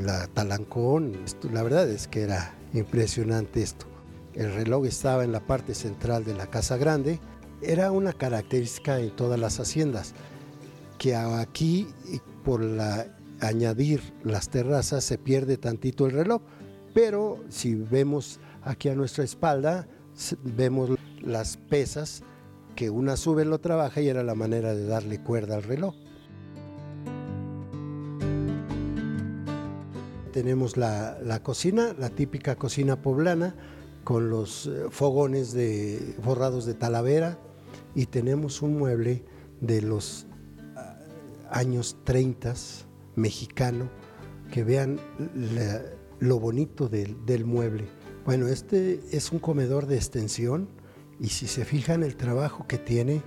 la 0.00 0.26
Talancón. 0.28 1.12
La 1.52 1.62
verdad 1.62 1.88
es 1.90 2.08
que 2.08 2.22
era 2.22 2.54
impresionante 2.72 3.62
esto. 3.62 3.86
El 4.34 4.54
reloj 4.54 4.86
estaba 4.86 5.24
en 5.24 5.32
la 5.32 5.40
parte 5.40 5.74
central 5.74 6.24
de 6.24 6.34
la 6.34 6.46
Casa 6.46 6.76
Grande. 6.78 7.20
Era 7.60 7.90
una 7.90 8.12
característica 8.12 9.00
en 9.00 9.10
todas 9.10 9.38
las 9.38 9.58
haciendas, 9.58 10.14
que 10.96 11.16
aquí 11.16 11.88
por 12.44 12.62
añadir 13.40 14.00
las 14.22 14.48
terrazas 14.48 15.04
se 15.04 15.18
pierde 15.18 15.56
tantito 15.56 16.06
el 16.06 16.12
reloj, 16.12 16.42
pero 16.94 17.42
si 17.48 17.74
vemos 17.74 18.38
aquí 18.62 18.88
a 18.88 18.94
nuestra 18.94 19.24
espalda, 19.24 19.88
vemos 20.42 20.90
las 21.20 21.56
pesas 21.56 22.22
que 22.76 22.90
una 22.90 23.16
sube 23.16 23.44
lo 23.44 23.58
trabaja 23.58 24.00
y 24.00 24.08
era 24.08 24.22
la 24.22 24.36
manera 24.36 24.74
de 24.74 24.86
darle 24.86 25.20
cuerda 25.20 25.56
al 25.56 25.64
reloj. 25.64 25.94
Tenemos 30.32 30.76
la, 30.76 31.18
la 31.24 31.42
cocina, 31.42 31.92
la 31.98 32.10
típica 32.10 32.54
cocina 32.54 33.02
poblana, 33.02 33.56
con 34.04 34.30
los 34.30 34.66
eh, 34.66 34.86
fogones 34.90 35.52
de, 35.52 36.16
forrados 36.22 36.64
de 36.64 36.74
talavera 36.74 37.36
y 37.98 38.06
tenemos 38.06 38.62
un 38.62 38.78
mueble 38.78 39.24
de 39.60 39.82
los 39.82 40.28
ah, 40.76 41.00
años 41.50 41.96
30 42.04 42.54
mexicano, 43.16 43.90
que 44.52 44.62
vean 44.62 45.00
lo 46.20 46.38
bonito 46.38 46.88
del, 46.88 47.44
mueble. 47.44 47.88
Bueno, 48.24 48.46
este 48.46 49.00
es 49.10 49.32
un 49.32 49.40
comedor 49.40 49.86
de 49.86 49.96
extensión 49.96 50.68
y 51.18 51.30
si 51.30 51.48
se 51.48 51.64
fijan 51.64 52.04
el 52.04 52.14
trabajo 52.14 52.68
que 52.68 52.78
tiene, 52.78 53.20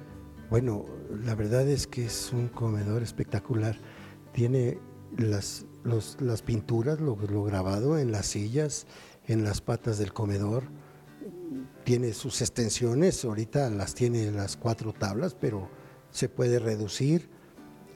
bueno, 0.50 0.86
la 1.22 1.36
verdad 1.36 1.68
es 1.68 1.86
que 1.86 2.06
es 2.06 2.32
un 2.32 2.48
comedor 2.48 3.04
espectacular. 3.04 3.76
Tiene 4.32 4.80
las, 5.18 5.66
las 5.84 6.42
pinturas, 6.44 7.02
lo, 7.02 7.18
lo 7.18 7.44
grabado 7.44 7.98
en 7.98 8.14
las 8.14 8.28
sillas, 8.28 8.88
en 9.28 9.44
las 9.44 9.60
patas 9.60 9.98
del 9.98 10.14
comedor. 10.14 10.64
Tiene 11.92 12.14
sus 12.14 12.40
extensiones, 12.40 13.26
ahorita 13.26 13.70
las 13.70 13.96
tiene 13.96 14.26
en 14.26 14.38
las 14.38 14.56
cuatro 14.56 14.94
tablas, 14.94 15.36
pero 15.38 15.68
se 16.10 16.30
puede 16.30 16.58
reducir 16.58 17.28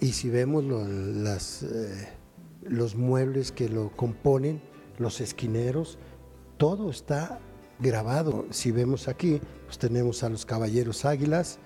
y 0.01 0.11
si 0.11 0.29
vemos 0.29 0.65
las, 0.65 1.63
eh, 1.63 2.09
los 2.63 2.97
muebles 2.97 3.53
que 3.53 3.69
lo 3.69 3.95
componen, 3.95 4.61
los 4.97 5.21
esquineros, 5.21 5.97
todo 6.57 6.89
está 6.89 7.39
grabado. 7.79 8.45
Si 8.49 8.69
vemos 8.69 9.07
aquí, 9.07 9.39
pues 9.63 9.77
tenemos 9.77 10.23
a 10.23 10.29
los 10.29 10.45
caballeros 10.45 11.05
águilas, 11.05 11.59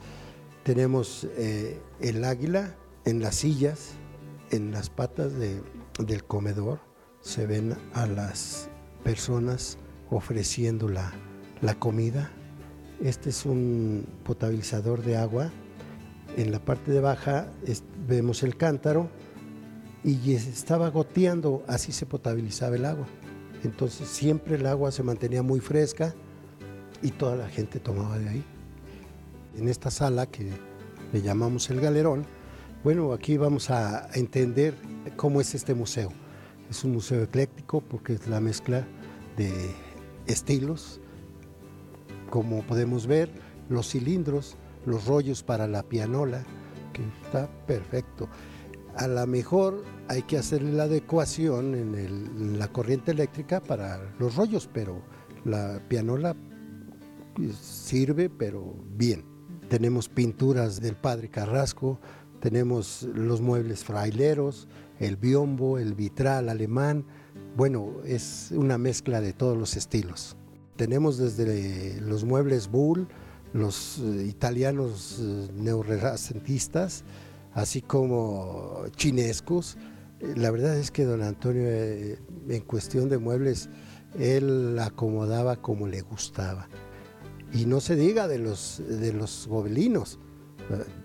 tenemos 0.61 1.25
eh, 1.35 1.81
el 1.99 2.23
águila 2.23 2.75
en 3.05 3.21
las 3.21 3.37
sillas, 3.37 3.93
en 4.51 4.69
las 4.69 4.91
patas 4.91 5.31
del 5.33 6.23
comedor, 6.27 6.79
se 7.21 7.47
ven 7.47 7.75
a 7.95 8.05
las 8.05 8.69
personas 9.03 9.79
ofreciendo 10.11 10.89
la, 11.61 11.75
comida. 11.75 12.31
Este 13.01 13.29
es 13.29 13.45
un 13.45 14.05
potabilizador 14.23 15.03
de 15.03 15.17
agua 15.17 15.51
en 16.37 16.51
la 16.51 16.59
parte 16.59 16.91
de 16.91 17.01
baja 17.01 17.47
vemos 18.07 18.43
el 18.43 18.55
cántaro 18.55 19.09
y 20.03 20.33
estaba 20.33 20.89
goteando, 20.89 21.63
así 21.67 21.91
se 21.91 22.05
potabilizaba 22.05 22.75
el 22.75 22.85
agua. 22.85 23.07
Entonces 23.63 24.07
siempre 24.07 24.55
el 24.55 24.65
agua 24.65 24.91
se 24.91 25.03
mantenía 25.03 25.43
muy 25.43 25.59
fresca 25.59 26.13
y 27.01 27.11
toda 27.11 27.35
la 27.35 27.49
gente 27.49 27.79
tomaba 27.79 28.17
de 28.17 28.29
ahí. 28.29 28.43
En 29.57 29.67
esta 29.67 29.91
sala 29.91 30.27
que 30.27 30.49
le 31.11 31.21
llamamos 31.21 31.69
el 31.69 31.81
galerón, 31.81 32.25
bueno, 32.83 33.11
aquí 33.11 33.35
vamos 33.35 33.69
a 33.69 34.09
entender 34.13 34.73
cómo 35.17 35.41
es 35.41 35.53
este 35.55 35.73
museo. 35.73 36.11
Es 36.69 36.83
un 36.83 36.93
museo 36.93 37.23
ecléctico 37.23 37.81
porque 37.81 38.13
es 38.13 38.27
la 38.27 38.39
mezcla 38.39 38.87
de 39.35 39.51
estilos. 40.27 41.01
Como 42.29 42.61
podemos 42.63 43.07
ver, 43.07 43.29
los 43.69 43.89
cilindros 43.89 44.57
los 44.85 45.05
rollos 45.05 45.43
para 45.43 45.67
la 45.67 45.83
pianola, 45.83 46.43
que 46.93 47.03
está 47.23 47.49
perfecto. 47.65 48.27
A 48.95 49.07
lo 49.07 49.25
mejor 49.27 49.83
hay 50.07 50.23
que 50.23 50.37
hacerle 50.37 50.73
la 50.73 50.83
adecuación 50.83 51.75
en, 51.75 52.59
la 52.59 52.67
corriente 52.69 53.11
eléctrica 53.11 53.61
para 53.61 53.99
los 54.19 54.35
rollos, 54.35 54.69
pero 54.71 55.01
la 55.45 55.81
pianola 55.87 56.35
pues, 57.35 57.55
sirve, 57.55 58.29
pero 58.29 58.75
bien. 58.95 59.23
Tenemos 59.69 60.09
pinturas 60.09 60.81
del 60.81 60.95
padre 60.95 61.29
Carrasco, 61.29 61.99
tenemos 62.39 63.03
los 63.13 63.39
muebles 63.39 63.83
fraileros, 63.83 64.67
el 64.99 65.15
biombo, 65.15 65.77
el 65.77 65.93
vitral 65.93 66.49
alemán. 66.49 67.05
Bueno, 67.55 67.97
es 68.03 68.51
una 68.51 68.77
mezcla 68.79 69.21
de 69.21 69.33
todos 69.33 69.57
los 69.57 69.77
estilos. 69.77 70.38
Tenemos 70.79 71.17
desde 71.17 71.99
los 71.99 72.23
muebles 72.23 72.71
Bull, 72.71 73.09
los 73.51 73.99
eh, 73.99 74.23
italianos 74.29 75.17
eh, 75.19 75.49
neorrenacentistas, 75.53 77.03
así 77.51 77.81
como 77.81 78.85
chinescos. 78.95 79.75
Eh, 80.21 80.35
la 80.37 80.51
verdad 80.51 80.77
es 80.77 80.89
que 80.89 81.03
don 81.03 81.21
Antonio 81.21 81.67
en 81.67 82.61
cuestión 82.65 83.09
de 83.09 83.17
muebles 83.17 83.67
él 84.17 84.79
acomodaba 84.79 85.57
como 85.57 85.85
le 85.85 85.99
gustaba. 85.99 86.69
Y 87.51 87.65
no 87.65 87.81
se 87.81 87.97
diga 87.97 88.29
de 88.29 88.39
los, 88.39 88.81
de 88.87 89.11
los 89.11 89.47
gobelinos. 89.49 90.17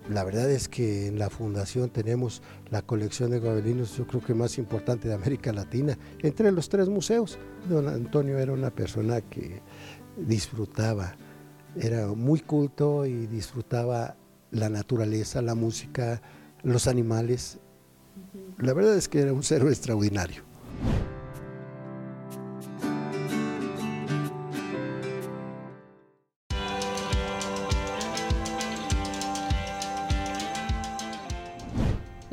La 0.09 0.23
verdad 0.23 0.49
es 0.49 0.67
que 0.67 1.07
en 1.07 1.17
la 1.17 1.29
fundación 1.29 1.89
tenemos 1.89 2.41
la 2.69 2.81
colección 2.81 3.31
de 3.31 3.39
gobelinos, 3.39 3.97
yo 3.97 4.05
creo 4.05 4.23
que 4.23 4.33
más 4.33 4.57
importante 4.57 5.07
de 5.07 5.15
América 5.15 5.51
Latina, 5.51 5.97
entre 6.19 6.51
los 6.51 6.69
tres 6.69 6.87
museos. 6.89 7.37
Don 7.67 7.87
Antonio 7.87 8.37
era 8.37 8.53
una 8.53 8.69
persona 8.69 9.21
que 9.21 9.61
disfrutaba, 10.17 11.15
era 11.75 12.07
muy 12.07 12.39
culto 12.39 13.05
y 13.05 13.27
disfrutaba 13.27 14.15
la 14.51 14.69
naturaleza, 14.69 15.41
la 15.41 15.55
música, 15.55 16.21
los 16.63 16.87
animales. 16.87 17.59
La 18.59 18.73
verdad 18.73 18.95
es 18.95 19.09
que 19.09 19.19
era 19.19 19.33
un 19.33 19.43
ser 19.43 19.63
extraordinario. 19.63 20.44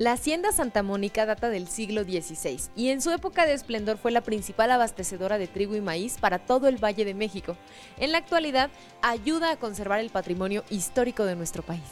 La 0.02 0.14
hacienda 0.14 0.50
Santa 0.50 0.82
Mónica 0.82 1.26
data 1.26 1.49
del 1.49 1.68
siglo 1.68 2.02
XVI 2.02 2.61
y 2.75 2.88
en 2.88 3.00
su 3.00 3.12
época 3.12 3.47
de 3.47 3.52
esplendor 3.52 3.99
fue 3.99 4.11
la 4.11 4.21
principal 4.21 4.73
abastecedora 4.73 5.38
de 5.38 5.47
trigo 5.47 5.76
y 5.76 5.80
maíz 5.80 6.18
para 6.18 6.40
todo 6.40 6.66
el 6.66 6.82
Valle 6.82 7.04
de 7.04 7.14
México. 7.14 7.56
En 7.99 8.11
la 8.11 8.18
actualidad 8.18 8.68
ayuda 9.00 9.52
a 9.52 9.56
conservar 9.61 10.00
el 10.00 10.11
patrimonio 10.11 10.64
histórico 10.71 11.25
de 11.25 11.37
nuestro 11.37 11.62
país. 11.62 11.85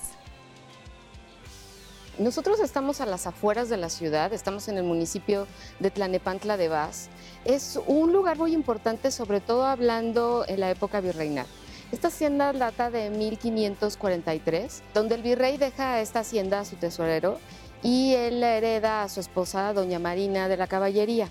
Nosotros 2.19 2.59
estamos 2.59 3.01
a 3.01 3.07
las 3.07 3.29
afueras 3.29 3.69
de 3.69 3.77
la 3.77 3.89
ciudad, 3.89 4.33
estamos 4.33 4.67
en 4.67 4.77
el 4.77 4.83
municipio 4.83 5.47
de 5.79 5.93
Tlanepantla 5.93 6.57
de 6.57 6.67
Vaz. 6.67 7.11
Es 7.45 7.79
un 7.87 8.13
lugar 8.13 8.39
muy 8.39 8.55
importante, 8.55 9.13
sobre 9.13 9.41
todo 9.41 9.67
hablando 9.67 10.45
en 10.49 10.59
la 10.59 10.71
época 10.73 11.01
virreinal. 11.01 11.47
Esta 11.93 12.09
hacienda 12.09 12.53
data 12.53 12.91
de 12.91 13.11
1543, 13.11 14.83
donde 14.95 15.15
el 15.17 15.23
virrey 15.23 15.59
deja 15.59 16.01
esta 16.01 16.21
hacienda 16.21 16.59
a 16.59 16.65
su 16.65 16.75
tesorero 16.75 17.39
y 17.83 18.15
él 18.15 18.41
la 18.41 18.57
hereda 18.57 19.03
a 19.03 19.09
su 19.09 19.21
esposa, 19.21 19.73
doña 19.73 19.99
Marina 19.99 20.49
de 20.49 20.57
la 20.57 20.67
Caballería. 20.67 21.29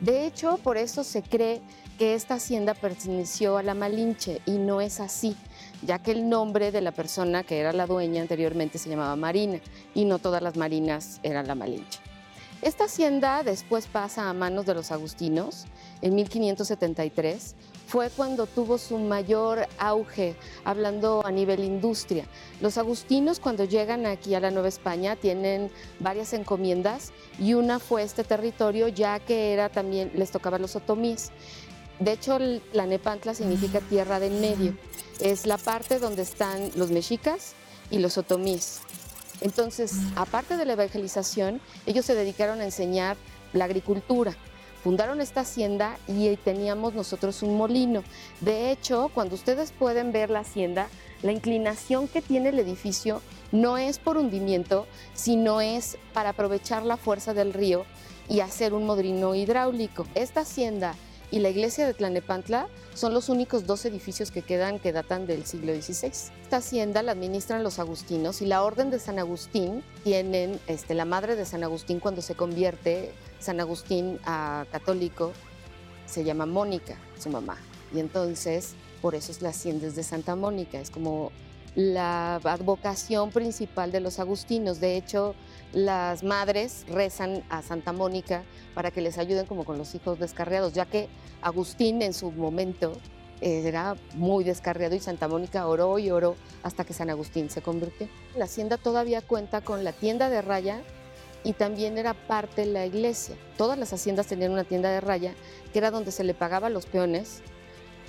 De 0.00 0.26
hecho, 0.26 0.58
por 0.62 0.76
eso 0.76 1.04
se 1.04 1.22
cree 1.22 1.60
que 1.98 2.14
esta 2.14 2.34
hacienda 2.34 2.72
perteneció 2.72 3.58
a 3.58 3.62
la 3.62 3.74
Malinche 3.74 4.40
y 4.46 4.52
no 4.52 4.80
es 4.80 5.00
así, 5.00 5.36
ya 5.82 5.98
que 5.98 6.12
el 6.12 6.28
nombre 6.28 6.72
de 6.72 6.80
la 6.80 6.92
persona 6.92 7.42
que 7.42 7.58
era 7.58 7.74
la 7.74 7.86
dueña 7.86 8.22
anteriormente 8.22 8.78
se 8.78 8.88
llamaba 8.88 9.14
Marina 9.16 9.60
y 9.94 10.06
no 10.06 10.18
todas 10.18 10.42
las 10.42 10.56
marinas 10.56 11.20
eran 11.22 11.46
la 11.46 11.54
Malinche. 11.54 12.00
Esta 12.62 12.84
hacienda 12.84 13.42
después 13.42 13.86
pasa 13.86 14.28
a 14.28 14.34
manos 14.34 14.66
de 14.66 14.74
los 14.74 14.92
agustinos 14.92 15.64
en 16.02 16.14
1573 16.14 17.54
fue 17.90 18.08
cuando 18.08 18.46
tuvo 18.46 18.78
su 18.78 18.98
mayor 18.98 19.66
auge, 19.76 20.36
hablando 20.64 21.26
a 21.26 21.32
nivel 21.32 21.64
industria. 21.64 22.24
Los 22.60 22.78
agustinos 22.78 23.40
cuando 23.40 23.64
llegan 23.64 24.06
aquí 24.06 24.36
a 24.36 24.40
la 24.40 24.52
Nueva 24.52 24.68
España 24.68 25.16
tienen 25.16 25.72
varias 25.98 26.32
encomiendas 26.32 27.12
y 27.40 27.54
una 27.54 27.80
fue 27.80 28.04
este 28.04 28.22
territorio 28.22 28.86
ya 28.86 29.18
que 29.18 29.52
era 29.52 29.70
también 29.70 30.12
les 30.14 30.30
tocaba 30.30 30.60
los 30.60 30.76
otomíes. 30.76 31.32
De 31.98 32.12
hecho, 32.12 32.38
la 32.72 32.86
Nepantla 32.86 33.34
significa 33.34 33.80
tierra 33.80 34.20
del 34.20 34.34
medio. 34.34 34.76
Es 35.18 35.44
la 35.44 35.58
parte 35.58 35.98
donde 35.98 36.22
están 36.22 36.70
los 36.76 36.92
mexicas 36.92 37.54
y 37.90 37.98
los 37.98 38.16
otomíes. 38.18 38.82
Entonces, 39.40 39.94
aparte 40.14 40.56
de 40.56 40.64
la 40.64 40.74
evangelización, 40.74 41.60
ellos 41.86 42.06
se 42.06 42.14
dedicaron 42.14 42.60
a 42.60 42.64
enseñar 42.64 43.16
la 43.52 43.64
agricultura 43.64 44.36
fundaron 44.82 45.20
esta 45.20 45.40
hacienda 45.40 45.98
y 46.06 46.36
teníamos 46.36 46.94
nosotros 46.94 47.42
un 47.42 47.56
molino. 47.56 48.02
De 48.40 48.70
hecho, 48.70 49.10
cuando 49.14 49.34
ustedes 49.34 49.72
pueden 49.72 50.12
ver 50.12 50.30
la 50.30 50.40
hacienda, 50.40 50.88
la 51.22 51.32
inclinación 51.32 52.08
que 52.08 52.22
tiene 52.22 52.48
el 52.48 52.58
edificio 52.58 53.20
no 53.52 53.78
es 53.78 53.98
por 53.98 54.16
hundimiento, 54.16 54.86
sino 55.12 55.60
es 55.60 55.98
para 56.14 56.30
aprovechar 56.30 56.84
la 56.84 56.96
fuerza 56.96 57.34
del 57.34 57.52
río 57.52 57.84
y 58.28 58.40
hacer 58.40 58.74
un 58.74 58.86
modrino 58.86 59.34
hidráulico. 59.34 60.06
Esta 60.14 60.40
hacienda 60.40 60.94
y 61.30 61.38
la 61.38 61.48
iglesia 61.48 61.86
de 61.86 61.94
Tlanepantla 61.94 62.68
son 62.94 63.14
los 63.14 63.28
únicos 63.28 63.66
dos 63.66 63.84
edificios 63.84 64.30
que 64.30 64.42
quedan 64.42 64.78
que 64.78 64.92
datan 64.92 65.26
del 65.26 65.46
siglo 65.46 65.72
XVI. 65.72 66.08
Esta 66.42 66.56
hacienda 66.56 67.02
la 67.02 67.12
administran 67.12 67.62
los 67.62 67.78
agustinos 67.78 68.42
y 68.42 68.46
la 68.46 68.62
orden 68.62 68.90
de 68.90 68.98
San 68.98 69.18
Agustín 69.18 69.82
tienen, 70.02 70.58
este, 70.66 70.94
la 70.94 71.04
madre 71.04 71.36
de 71.36 71.46
San 71.46 71.62
Agustín 71.62 72.00
cuando 72.00 72.22
se 72.22 72.34
convierte 72.34 73.12
San 73.38 73.60
Agustín 73.60 74.18
a 74.24 74.66
católico, 74.72 75.32
se 76.06 76.24
llama 76.24 76.46
Mónica, 76.46 76.96
su 77.18 77.30
mamá. 77.30 77.56
Y 77.94 78.00
entonces, 78.00 78.74
por 79.00 79.14
eso 79.14 79.30
es 79.30 79.40
la 79.40 79.50
hacienda 79.50 79.88
de 79.88 80.02
Santa 80.02 80.34
Mónica, 80.34 80.80
es 80.80 80.90
como 80.90 81.30
la 81.74 82.36
advocación 82.36 83.30
principal 83.30 83.92
de 83.92 84.00
los 84.00 84.18
agustinos. 84.18 84.80
De 84.80 84.96
hecho, 84.96 85.34
las 85.72 86.22
madres 86.22 86.84
rezan 86.88 87.44
a 87.48 87.62
Santa 87.62 87.92
Mónica 87.92 88.42
para 88.74 88.90
que 88.90 89.00
les 89.00 89.18
ayuden 89.18 89.46
como 89.46 89.64
con 89.64 89.78
los 89.78 89.94
hijos 89.94 90.18
descarriados, 90.18 90.72
ya 90.72 90.86
que 90.86 91.08
Agustín 91.42 92.02
en 92.02 92.12
su 92.12 92.30
momento 92.30 92.92
era 93.40 93.96
muy 94.14 94.44
descarriado 94.44 94.94
y 94.94 95.00
Santa 95.00 95.26
Mónica 95.26 95.66
oró 95.66 95.98
y 95.98 96.10
oró 96.10 96.36
hasta 96.62 96.84
que 96.84 96.92
San 96.92 97.08
Agustín 97.08 97.48
se 97.50 97.62
convirtió. 97.62 98.08
La 98.36 98.44
hacienda 98.44 98.76
todavía 98.76 99.22
cuenta 99.22 99.62
con 99.62 99.82
la 99.82 99.92
tienda 99.92 100.28
de 100.28 100.42
raya 100.42 100.82
y 101.42 101.54
también 101.54 101.96
era 101.96 102.12
parte 102.12 102.66
de 102.66 102.72
la 102.72 102.84
iglesia. 102.84 103.36
Todas 103.56 103.78
las 103.78 103.92
haciendas 103.92 104.26
tenían 104.26 104.52
una 104.52 104.64
tienda 104.64 104.90
de 104.90 105.00
raya 105.00 105.34
que 105.72 105.78
era 105.78 105.90
donde 105.90 106.12
se 106.12 106.24
le 106.24 106.34
pagaba 106.34 106.66
a 106.66 106.70
los 106.70 106.84
peones, 106.84 107.40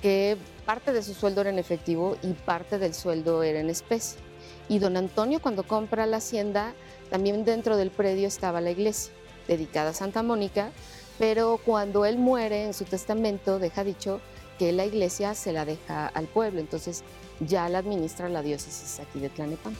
que 0.02 0.36
parte 0.66 0.92
de 0.92 1.02
su 1.02 1.14
sueldo 1.14 1.40
era 1.40 1.50
en 1.50 1.58
efectivo 1.58 2.16
y 2.22 2.32
parte 2.32 2.78
del 2.78 2.92
sueldo 2.92 3.42
era 3.42 3.60
en 3.60 3.70
especie. 3.70 4.20
Y 4.68 4.80
don 4.80 4.96
Antonio 4.96 5.40
cuando 5.40 5.62
compra 5.62 6.06
la 6.06 6.18
hacienda, 6.18 6.74
también 7.12 7.44
dentro 7.44 7.76
del 7.76 7.90
predio 7.90 8.26
estaba 8.26 8.62
la 8.62 8.70
iglesia, 8.70 9.12
dedicada 9.46 9.90
a 9.90 9.92
Santa 9.92 10.22
Mónica, 10.22 10.70
pero 11.18 11.60
cuando 11.62 12.06
él 12.06 12.16
muere 12.16 12.64
en 12.64 12.72
su 12.72 12.86
testamento 12.86 13.58
deja 13.58 13.84
dicho 13.84 14.22
que 14.58 14.72
la 14.72 14.86
iglesia 14.86 15.34
se 15.34 15.52
la 15.52 15.66
deja 15.66 16.06
al 16.06 16.24
pueblo, 16.24 16.58
entonces 16.58 17.04
ya 17.40 17.68
la 17.68 17.80
administra 17.80 18.30
la 18.30 18.40
diócesis 18.40 18.98
aquí 18.98 19.20
de 19.20 19.28
Tlanepantla. 19.28 19.78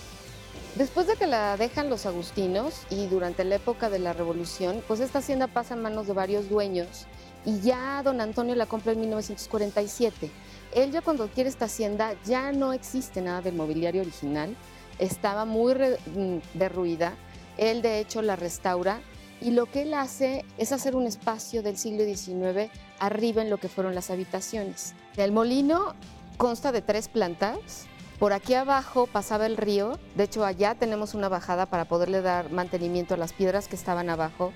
Después 0.74 1.06
de 1.06 1.16
que 1.16 1.26
la 1.26 1.56
dejan 1.56 1.88
los 1.88 2.04
agustinos 2.04 2.82
y 2.90 3.06
durante 3.06 3.44
la 3.44 3.54
época 3.54 3.88
de 3.88 3.98
la 3.98 4.12
revolución, 4.12 4.82
pues 4.86 5.00
esta 5.00 5.20
hacienda 5.20 5.46
pasa 5.46 5.72
en 5.72 5.80
manos 5.80 6.06
de 6.06 6.12
varios 6.12 6.50
dueños 6.50 7.06
y 7.46 7.60
ya 7.60 8.02
don 8.02 8.20
Antonio 8.20 8.54
la 8.54 8.66
compra 8.66 8.92
en 8.92 9.00
1947. 9.00 10.30
Él 10.74 10.92
ya 10.92 11.00
cuando 11.00 11.28
quiere 11.28 11.48
esta 11.48 11.64
hacienda 11.64 12.14
ya 12.26 12.52
no 12.52 12.74
existe 12.74 13.22
nada 13.22 13.40
del 13.40 13.54
mobiliario 13.54 14.02
original, 14.02 14.54
estaba 15.02 15.44
muy 15.44 15.74
mm, 15.74 16.38
derruida, 16.54 17.14
él 17.58 17.82
de 17.82 17.98
hecho 17.98 18.22
la 18.22 18.36
restaura 18.36 19.00
y 19.40 19.50
lo 19.50 19.66
que 19.66 19.82
él 19.82 19.94
hace 19.94 20.44
es 20.56 20.70
hacer 20.70 20.94
un 20.94 21.06
espacio 21.06 21.62
del 21.62 21.76
siglo 21.76 22.04
XIX 22.04 22.70
arriba 23.00 23.42
en 23.42 23.50
lo 23.50 23.58
que 23.58 23.68
fueron 23.68 23.94
las 23.94 24.10
habitaciones. 24.10 24.94
El 25.16 25.32
molino 25.32 25.94
consta 26.36 26.70
de 26.70 26.80
tres 26.82 27.08
plantas, 27.08 27.86
por 28.20 28.32
aquí 28.32 28.54
abajo 28.54 29.08
pasaba 29.08 29.46
el 29.46 29.56
río, 29.56 29.98
de 30.14 30.24
hecho 30.24 30.44
allá 30.44 30.76
tenemos 30.76 31.14
una 31.14 31.28
bajada 31.28 31.66
para 31.66 31.86
poderle 31.86 32.22
dar 32.22 32.52
mantenimiento 32.52 33.14
a 33.14 33.16
las 33.16 33.32
piedras 33.32 33.66
que 33.66 33.74
estaban 33.74 34.08
abajo. 34.08 34.52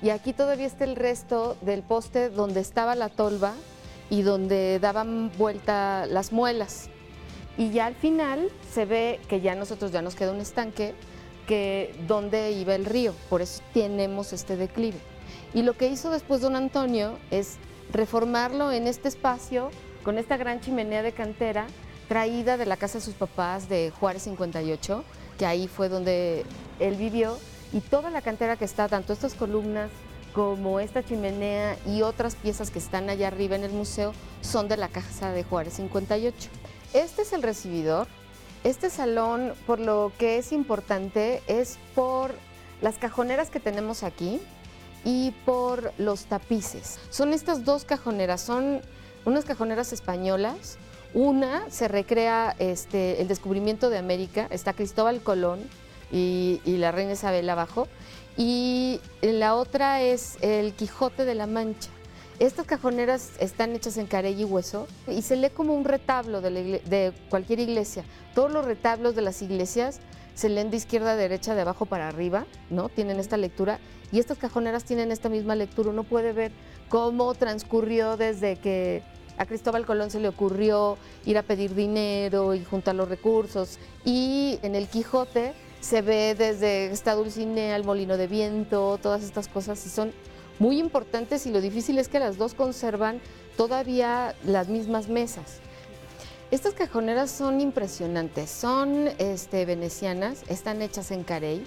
Y 0.00 0.08
aquí 0.08 0.32
todavía 0.32 0.66
está 0.66 0.84
el 0.84 0.96
resto 0.96 1.56
del 1.60 1.82
poste 1.82 2.30
donde 2.30 2.60
estaba 2.60 2.94
la 2.94 3.10
tolva 3.10 3.52
y 4.08 4.22
donde 4.22 4.78
daban 4.80 5.30
vuelta 5.36 6.06
las 6.06 6.32
muelas. 6.32 6.88
Y 7.56 7.70
ya 7.70 7.86
al 7.86 7.94
final 7.94 8.50
se 8.72 8.84
ve 8.84 9.20
que 9.28 9.40
ya 9.40 9.54
nosotros 9.54 9.92
ya 9.92 10.02
nos 10.02 10.14
queda 10.14 10.32
un 10.32 10.40
estanque 10.40 10.94
que 11.46 11.94
donde 12.06 12.52
iba 12.52 12.74
el 12.74 12.84
río, 12.84 13.14
por 13.28 13.42
eso 13.42 13.62
tenemos 13.74 14.32
este 14.32 14.56
declive. 14.56 14.98
Y 15.54 15.62
lo 15.62 15.74
que 15.74 15.88
hizo 15.88 16.10
después 16.10 16.40
don 16.40 16.56
Antonio 16.56 17.18
es 17.30 17.56
reformarlo 17.92 18.72
en 18.72 18.86
este 18.86 19.08
espacio 19.08 19.70
con 20.02 20.18
esta 20.18 20.36
gran 20.36 20.60
chimenea 20.60 21.02
de 21.02 21.12
cantera 21.12 21.66
traída 22.08 22.56
de 22.56 22.66
la 22.66 22.76
casa 22.76 22.98
de 22.98 23.04
sus 23.04 23.14
papás 23.14 23.68
de 23.68 23.92
Juárez 23.98 24.22
58, 24.22 25.04
que 25.38 25.46
ahí 25.46 25.68
fue 25.68 25.88
donde 25.88 26.44
él 26.78 26.96
vivió, 26.96 27.38
y 27.72 27.80
toda 27.80 28.10
la 28.10 28.20
cantera 28.20 28.56
que 28.56 28.64
está, 28.64 28.88
tanto 28.88 29.12
estas 29.12 29.34
columnas 29.34 29.90
como 30.34 30.80
esta 30.80 31.02
chimenea 31.02 31.76
y 31.86 32.02
otras 32.02 32.34
piezas 32.34 32.70
que 32.70 32.78
están 32.78 33.08
allá 33.08 33.28
arriba 33.28 33.56
en 33.56 33.64
el 33.64 33.72
museo, 33.72 34.12
son 34.40 34.68
de 34.68 34.76
la 34.76 34.88
casa 34.88 35.32
de 35.32 35.44
Juárez 35.44 35.74
58. 35.74 36.50
Este 36.94 37.22
es 37.22 37.32
el 37.32 37.42
recibidor. 37.42 38.06
Este 38.64 38.90
salón, 38.90 39.54
por 39.66 39.80
lo 39.80 40.12
que 40.18 40.38
es 40.38 40.52
importante, 40.52 41.42
es 41.46 41.78
por 41.94 42.34
las 42.80 42.98
cajoneras 42.98 43.50
que 43.50 43.60
tenemos 43.60 44.02
aquí 44.02 44.40
y 45.04 45.32
por 45.44 45.92
los 45.98 46.26
tapices. 46.26 47.00
Son 47.10 47.32
estas 47.32 47.64
dos 47.64 47.84
cajoneras, 47.84 48.40
son 48.40 48.80
unas 49.24 49.44
cajoneras 49.44 49.92
españolas 49.92 50.78
una 51.14 51.70
se 51.70 51.88
recrea 51.88 52.56
este, 52.58 53.20
el 53.20 53.28
descubrimiento 53.28 53.90
de 53.90 53.98
América, 53.98 54.46
está 54.50 54.72
Cristóbal 54.72 55.20
Colón 55.20 55.60
y, 56.10 56.60
la 56.64 56.90
reina 56.90 57.12
Isabel 57.12 57.48
abajo, 57.50 57.86
y 58.36 59.00
la 59.20 59.54
otra 59.54 60.00
es 60.00 60.38
el 60.40 60.72
Quijote 60.72 61.26
de 61.26 61.34
la 61.34 61.46
Mancha. 61.46 61.90
Estas 62.42 62.66
cajoneras 62.66 63.34
están 63.38 63.70
hechas 63.76 63.96
en 63.98 64.08
carey 64.08 64.34
y 64.34 64.42
hueso 64.42 64.88
y 65.06 65.22
se 65.22 65.36
lee 65.36 65.50
como 65.50 65.76
un 65.76 65.84
retablo 65.84 66.40
de, 66.40 67.12
cualquier 67.30 67.60
iglesia. 67.60 68.04
Todos 68.34 68.50
los 68.50 68.64
retablos 68.64 69.14
de 69.14 69.22
las 69.22 69.42
iglesias 69.42 70.00
se 70.34 70.48
leen 70.48 70.68
de 70.72 70.78
izquierda 70.78 71.12
a 71.12 71.14
derecha, 71.14 71.54
de 71.54 71.60
abajo 71.60 71.86
para 71.86 72.08
arriba, 72.08 72.46
¿no? 72.68 72.88
Tienen 72.88 73.20
esta 73.20 73.36
lectura 73.36 73.78
y 74.10 74.18
estas 74.18 74.38
cajoneras 74.38 74.82
tienen 74.82 75.12
esta 75.12 75.28
misma 75.28 75.54
lectura. 75.54 75.90
Uno 75.90 76.02
puede 76.02 76.32
ver 76.32 76.50
cómo 76.88 77.32
transcurrió 77.34 78.16
desde 78.16 78.56
que 78.56 79.04
a 79.38 79.46
Cristóbal 79.46 79.86
Colón 79.86 80.10
se 80.10 80.18
le 80.18 80.26
ocurrió 80.26 80.98
ir 81.24 81.38
a 81.38 81.44
pedir 81.44 81.76
dinero 81.76 82.54
y 82.54 82.64
juntar 82.64 82.96
los 82.96 83.08
recursos. 83.08 83.78
Y 84.04 84.58
en 84.62 84.74
el 84.74 84.88
Quijote 84.88 85.52
se 85.80 86.02
ve 86.02 86.34
desde 86.36 86.86
esta 86.86 87.14
Dulcinea, 87.14 87.76
el 87.76 87.84
molino 87.84 88.16
de 88.16 88.26
viento, 88.26 88.98
todas 89.00 89.22
estas 89.22 89.46
cosas 89.46 89.86
y 89.86 89.90
son 89.90 90.12
muy 90.58 90.78
importantes 90.78 91.46
y 91.46 91.50
lo 91.50 91.60
difícil 91.60 91.98
es 91.98 92.08
que 92.08 92.20
las 92.20 92.38
dos 92.38 92.54
conservan 92.54 93.20
todavía 93.56 94.34
las 94.44 94.68
mismas 94.68 95.08
mesas. 95.08 95.60
Estas 96.50 96.74
cajoneras 96.74 97.30
son 97.30 97.60
impresionantes, 97.60 98.50
son 98.50 99.08
este, 99.18 99.64
venecianas, 99.64 100.42
están 100.48 100.82
hechas 100.82 101.10
en 101.10 101.24
carey 101.24 101.64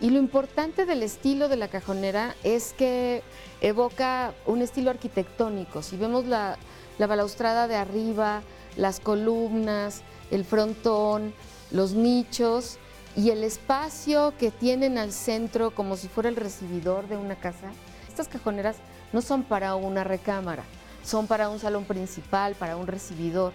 y 0.00 0.10
lo 0.10 0.18
importante 0.18 0.86
del 0.86 1.02
estilo 1.02 1.48
de 1.48 1.56
la 1.56 1.68
cajonera 1.68 2.34
es 2.44 2.72
que 2.72 3.22
evoca 3.60 4.32
un 4.46 4.62
estilo 4.62 4.90
arquitectónico. 4.90 5.82
Si 5.82 5.96
vemos 5.96 6.26
la, 6.26 6.56
la 6.98 7.06
balaustrada 7.06 7.66
de 7.68 7.76
arriba, 7.76 8.42
las 8.76 9.00
columnas, 9.00 10.02
el 10.30 10.44
frontón, 10.44 11.34
los 11.70 11.92
nichos 11.92 12.78
y 13.16 13.30
el 13.30 13.44
espacio 13.44 14.32
que 14.38 14.50
tienen 14.50 14.96
al 14.96 15.12
centro 15.12 15.72
como 15.72 15.96
si 15.96 16.08
fuera 16.08 16.28
el 16.28 16.36
recibidor 16.36 17.08
de 17.08 17.16
una 17.16 17.34
casa, 17.34 17.72
estas 18.20 18.40
cajoneras 18.40 18.76
no 19.12 19.22
son 19.22 19.42
para 19.42 19.74
una 19.74 20.04
recámara, 20.04 20.62
son 21.02 21.26
para 21.26 21.48
un 21.48 21.58
salón 21.58 21.84
principal, 21.84 22.54
para 22.54 22.76
un 22.76 22.86
recibidor. 22.86 23.52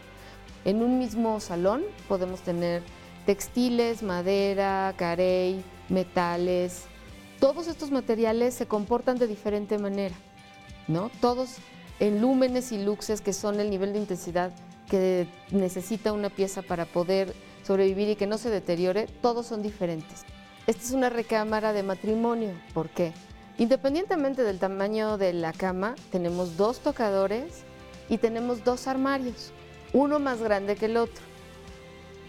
En 0.65 0.81
un 0.81 0.97
mismo 0.97 1.39
salón 1.39 1.83
podemos 2.07 2.41
tener 2.41 2.81
textiles, 3.25 4.01
madera, 4.01 4.93
carey, 4.97 5.63
metales. 5.89 6.85
Todos 7.39 7.67
estos 7.67 7.91
materiales 7.91 8.55
se 8.55 8.65
comportan 8.65 9.17
de 9.17 9.27
diferente 9.27 9.77
manera, 9.77 10.15
¿no? 10.87 11.11
Todos 11.21 11.57
en 11.99 12.21
lúmenes 12.21 12.71
y 12.71 12.83
luxes, 12.83 13.21
que 13.21 13.33
son 13.33 13.59
el 13.59 13.69
nivel 13.69 13.93
de 13.93 13.99
intensidad 13.99 14.51
que 14.89 15.27
necesita 15.51 16.11
una 16.11 16.29
pieza 16.29 16.61
para 16.61 16.85
poder 16.85 17.33
sobrevivir 17.63 18.09
y 18.09 18.15
que 18.15 18.27
no 18.27 18.37
se 18.37 18.49
deteriore, 18.49 19.07
todos 19.21 19.45
son 19.45 19.61
diferentes. 19.61 20.23
Esta 20.67 20.83
es 20.83 20.91
una 20.91 21.09
recámara 21.09 21.73
de 21.73 21.83
matrimonio. 21.83 22.51
¿Por 22.73 22.89
qué? 22.89 23.13
Independientemente 23.57 24.43
del 24.43 24.59
tamaño 24.59 25.17
de 25.17 25.31
la 25.31 25.53
cama, 25.53 25.95
tenemos 26.11 26.57
dos 26.57 26.79
tocadores 26.79 27.63
y 28.09 28.17
tenemos 28.17 28.65
dos 28.65 28.87
armarios, 28.87 29.51
uno 29.93 30.19
más 30.19 30.41
grande 30.41 30.75
que 30.75 30.87
el 30.87 30.97
otro, 30.97 31.23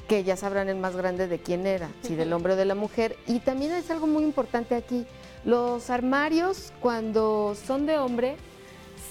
que 0.08 0.22
ya 0.22 0.36
sabrán 0.36 0.68
el 0.68 0.76
más 0.76 0.94
grande 0.94 1.26
de 1.26 1.40
quién 1.40 1.66
era, 1.66 1.88
si 2.02 2.14
del 2.14 2.32
hombre 2.32 2.52
o 2.52 2.56
de 2.56 2.64
la 2.64 2.76
mujer. 2.76 3.16
Y 3.26 3.40
también 3.40 3.72
es 3.72 3.90
algo 3.90 4.06
muy 4.06 4.22
importante 4.22 4.76
aquí, 4.76 5.04
los 5.44 5.90
armarios 5.90 6.72
cuando 6.80 7.56
son 7.56 7.86
de 7.86 7.98
hombre, 7.98 8.36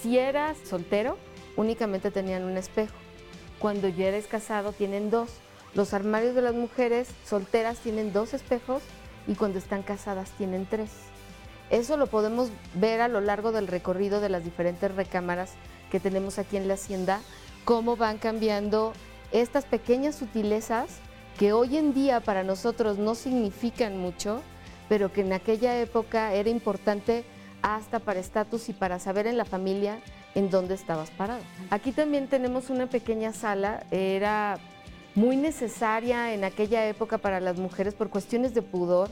si 0.01 0.17
eras 0.17 0.58
soltero, 0.63 1.17
únicamente 1.58 2.12
tenían 2.12 2.43
un 2.43 2.56
espejo. 2.56 2.95
Cuando 3.60 3.89
ya 3.89 4.08
eres 4.08 4.28
casado, 4.28 4.71
tienen 4.71 5.10
dos. 5.10 5.30
Los 5.73 5.93
armarios 5.93 6.34
de 6.34 6.41
las 6.41 6.54
mujeres 6.54 7.10
solteras 7.25 7.80
tienen 7.80 8.13
dos 8.13 8.34
espejos 8.34 8.84
y 9.28 9.36
cuando 9.36 9.60
están 9.60 9.84
casadas 9.84 10.32
tienen 10.38 10.65
tres. 10.65 10.91
Eso 11.69 11.97
lo 11.97 12.08
podemos 12.08 12.49
ver 12.75 13.01
a 13.01 13.08
lo 13.08 13.21
largo 13.21 13.51
del 13.51 13.67
recorrido 13.67 14.21
de 14.21 14.30
las 14.30 14.43
diferentes 14.43 14.93
recámaras 14.93 15.54
que 15.91 15.99
tenemos 15.99 16.39
aquí 16.39 16.58
en 16.58 16.67
la 16.67 16.75
hacienda, 16.75 17.21
cómo 17.63 17.95
van 17.95 18.17
cambiando 18.17 18.93
estas 19.32 19.65
pequeñas 19.65 20.15
sutilezas 20.15 20.99
que 21.38 21.54
hoy 21.54 21.78
en 21.78 21.93
día 21.93 22.21
para 22.21 22.43
nosotros 22.43 22.97
no 22.97 23.15
significan 23.15 23.97
mucho, 23.97 24.41
pero 24.88 25.12
que 25.12 25.21
en 25.21 25.34
aquella 25.34 25.80
época 25.80 26.34
era 26.34 26.49
importante 26.49 27.25
hasta 27.62 27.99
para 27.99 28.19
estatus 28.19 28.69
y 28.69 28.73
para 28.73 28.99
saber 28.99 29.28
en 29.28 29.38
la 29.38 29.45
familia 29.45 29.99
en 30.36 30.49
dónde 30.49 30.75
estabas 30.75 31.10
parado. 31.12 31.41
Aquí 31.71 31.91
también 31.91 32.28
tenemos 32.28 32.69
una 32.69 32.88
pequeña 32.88 33.34
sala, 33.34 33.84
era 33.89 34.60
muy 35.15 35.38
necesaria 35.38 36.34
en 36.34 36.43
aquella 36.43 36.88
época 36.88 37.17
para 37.17 37.39
las 37.39 37.58
mujeres 37.58 37.93
por 37.93 38.10
cuestiones 38.10 38.54
de 38.54 38.62
pudor, 38.62 39.10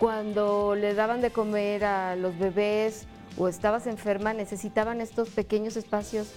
cuando 0.00 0.74
le 0.74 0.94
daban 0.94 1.20
de 1.20 1.30
comer 1.30 1.84
a 1.84 2.16
los 2.16 2.36
bebés 2.38 3.04
o 3.36 3.48
estabas 3.48 3.86
enferma, 3.86 4.32
necesitaban 4.32 5.02
estos 5.02 5.28
pequeños 5.28 5.76
espacios 5.76 6.28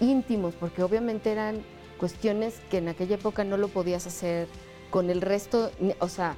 íntimos, 0.00 0.54
porque 0.56 0.82
obviamente 0.82 1.30
eran 1.30 1.62
cuestiones 1.96 2.60
que 2.72 2.78
en 2.78 2.88
aquella 2.88 3.14
época 3.14 3.44
no 3.44 3.56
lo 3.56 3.68
podías 3.68 4.08
hacer 4.08 4.48
con 4.90 5.10
el 5.10 5.20
resto, 5.20 5.70
o 6.00 6.08
sea, 6.08 6.34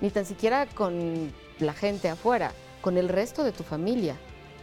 ni 0.00 0.10
tan 0.10 0.24
siquiera 0.24 0.66
con 0.66 1.32
la 1.58 1.72
gente 1.72 2.08
afuera, 2.08 2.52
con 2.80 2.96
el 2.96 3.08
resto 3.08 3.42
de 3.42 3.50
tu 3.50 3.64
familia. 3.64 4.16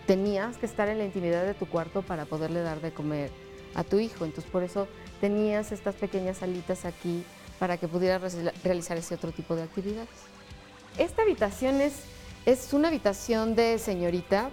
Tenías 0.06 0.56
que 0.56 0.68
estar 0.68 0.88
en 0.88 1.00
la 1.00 1.04
intimidad 1.04 1.44
de 1.44 1.54
tu 1.54 1.66
cuarto 1.66 2.02
para 2.02 2.24
poderle 2.24 2.62
dar 2.62 2.80
de 2.80 2.94
comer 2.94 3.30
a 3.76 3.84
tu 3.84 4.00
hijo, 4.00 4.24
entonces 4.24 4.50
por 4.50 4.64
eso 4.64 4.88
tenías 5.20 5.74
estas 5.74 5.96
pequeñas 5.96 6.38
salitas 6.38 6.86
aquí 6.86 7.26
para 7.60 7.76
que 7.76 7.90
pudieras 7.90 8.38
realizar 8.64 8.96
ese 8.96 9.16
otro 9.16 9.34
tipo 9.34 9.54
de 9.58 9.64
actividades. 9.64 10.37
Esta 10.98 11.22
habitación 11.22 11.82
es, 11.82 11.94
es 12.46 12.74
una 12.74 12.88
habitación 12.88 13.56
de 13.56 13.78
señorita, 13.80 14.50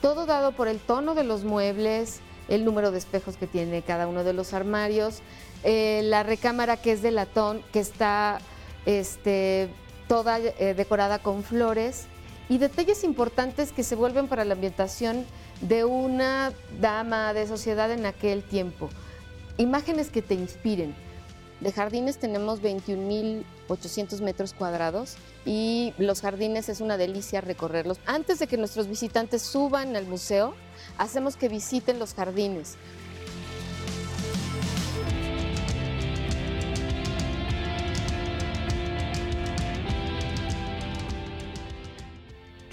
todo 0.00 0.26
dado 0.26 0.52
por 0.52 0.68
el 0.68 0.78
tono 0.78 1.14
de 1.14 1.24
los 1.24 1.44
muebles, 1.44 2.20
el 2.48 2.64
número 2.64 2.90
de 2.90 2.98
espejos 2.98 3.36
que 3.36 3.46
tiene 3.46 3.82
cada 3.82 4.06
uno 4.06 4.24
de 4.24 4.32
los 4.32 4.54
armarios, 4.54 5.20
eh, 5.64 6.00
la 6.04 6.22
recámara 6.22 6.76
que 6.76 6.92
es 6.92 7.02
de 7.02 7.10
latón, 7.10 7.62
que 7.72 7.80
está 7.80 8.38
este, 8.86 9.68
toda 10.06 10.38
eh, 10.38 10.74
decorada 10.74 11.18
con 11.18 11.42
flores 11.42 12.06
y 12.48 12.58
detalles 12.58 13.04
importantes 13.04 13.72
que 13.72 13.82
se 13.82 13.94
vuelven 13.94 14.28
para 14.28 14.44
la 14.44 14.54
ambientación 14.54 15.26
de 15.60 15.84
una 15.84 16.52
dama 16.80 17.34
de 17.34 17.46
sociedad 17.46 17.90
en 17.90 18.06
aquel 18.06 18.42
tiempo. 18.42 18.88
Imágenes 19.58 20.10
que 20.10 20.22
te 20.22 20.34
inspiren. 20.34 20.94
De 21.60 21.72
jardines 21.72 22.18
tenemos 22.18 22.60
21.800 23.68 24.20
metros 24.20 24.54
cuadrados 24.54 25.16
y 25.44 25.92
los 25.98 26.20
jardines 26.20 26.68
es 26.68 26.80
una 26.80 26.96
delicia 26.96 27.40
recorrerlos. 27.40 27.98
Antes 28.06 28.38
de 28.38 28.46
que 28.46 28.56
nuestros 28.56 28.88
visitantes 28.88 29.42
suban 29.42 29.96
al 29.96 30.06
museo, 30.06 30.54
hacemos 30.96 31.36
que 31.36 31.48
visiten 31.48 31.98
los 31.98 32.14
jardines 32.14 32.76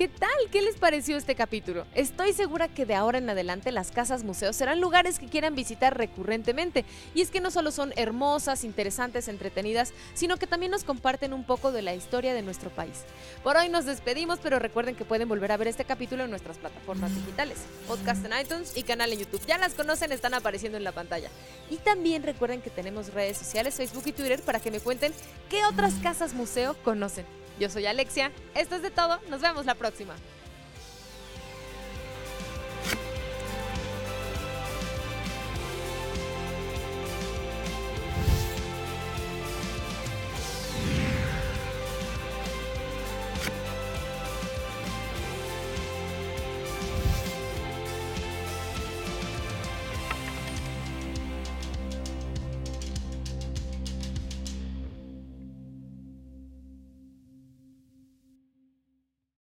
¿Qué 0.05 0.11
tal? 0.19 0.29
¿Qué 0.51 0.61
les 0.61 0.75
pareció 0.75 1.17
este 1.17 1.33
capítulo? 1.33 1.87
Estoy 1.95 2.31
segura 2.31 2.67
que 2.67 2.85
de 2.85 2.93
ahora 2.93 3.17
en 3.17 3.27
adelante 3.27 3.71
las 3.71 3.89
casas 3.89 4.23
museos 4.23 4.55
serán 4.55 4.79
lugares 4.79 5.17
que 5.17 5.25
quieran 5.25 5.55
visitar 5.55 5.97
recurrentemente. 5.97 6.85
Y 7.15 7.21
es 7.23 7.31
que 7.31 7.41
no 7.41 7.49
solo 7.49 7.71
son 7.71 7.91
hermosas, 7.95 8.63
interesantes, 8.63 9.27
entretenidas, 9.27 9.93
sino 10.13 10.37
que 10.37 10.45
también 10.45 10.71
nos 10.71 10.83
comparten 10.83 11.33
un 11.33 11.43
poco 11.43 11.71
de 11.71 11.81
la 11.81 11.95
historia 11.95 12.35
de 12.35 12.43
nuestro 12.43 12.69
país. 12.69 13.03
Por 13.43 13.57
hoy 13.57 13.67
nos 13.67 13.85
despedimos, 13.85 14.37
pero 14.43 14.59
recuerden 14.59 14.95
que 14.95 15.05
pueden 15.05 15.27
volver 15.27 15.51
a 15.51 15.57
ver 15.57 15.69
este 15.69 15.85
capítulo 15.85 16.25
en 16.25 16.29
nuestras 16.29 16.59
plataformas 16.59 17.15
digitales, 17.15 17.57
podcast 17.87 18.23
en 18.25 18.39
iTunes 18.39 18.77
y 18.77 18.83
canal 18.83 19.11
en 19.11 19.17
YouTube. 19.17 19.43
Ya 19.47 19.57
las 19.57 19.73
conocen, 19.73 20.11
están 20.11 20.35
apareciendo 20.35 20.77
en 20.77 20.83
la 20.83 20.91
pantalla. 20.91 21.31
Y 21.71 21.77
también 21.77 22.21
recuerden 22.21 22.61
que 22.61 22.69
tenemos 22.69 23.11
redes 23.11 23.37
sociales, 23.37 23.73
Facebook 23.73 24.03
y 24.05 24.11
Twitter 24.11 24.39
para 24.43 24.59
que 24.59 24.69
me 24.69 24.81
cuenten 24.81 25.13
qué 25.49 25.65
otras 25.65 25.95
casas 25.95 26.35
museo 26.35 26.75
conocen. 26.83 27.25
Yo 27.59 27.69
soy 27.69 27.85
Alexia, 27.85 28.31
esto 28.53 28.75
es 28.75 28.81
de 28.81 28.91
todo, 28.91 29.19
nos 29.29 29.41
vemos 29.41 29.65
la 29.65 29.75
próxima. 29.75 30.13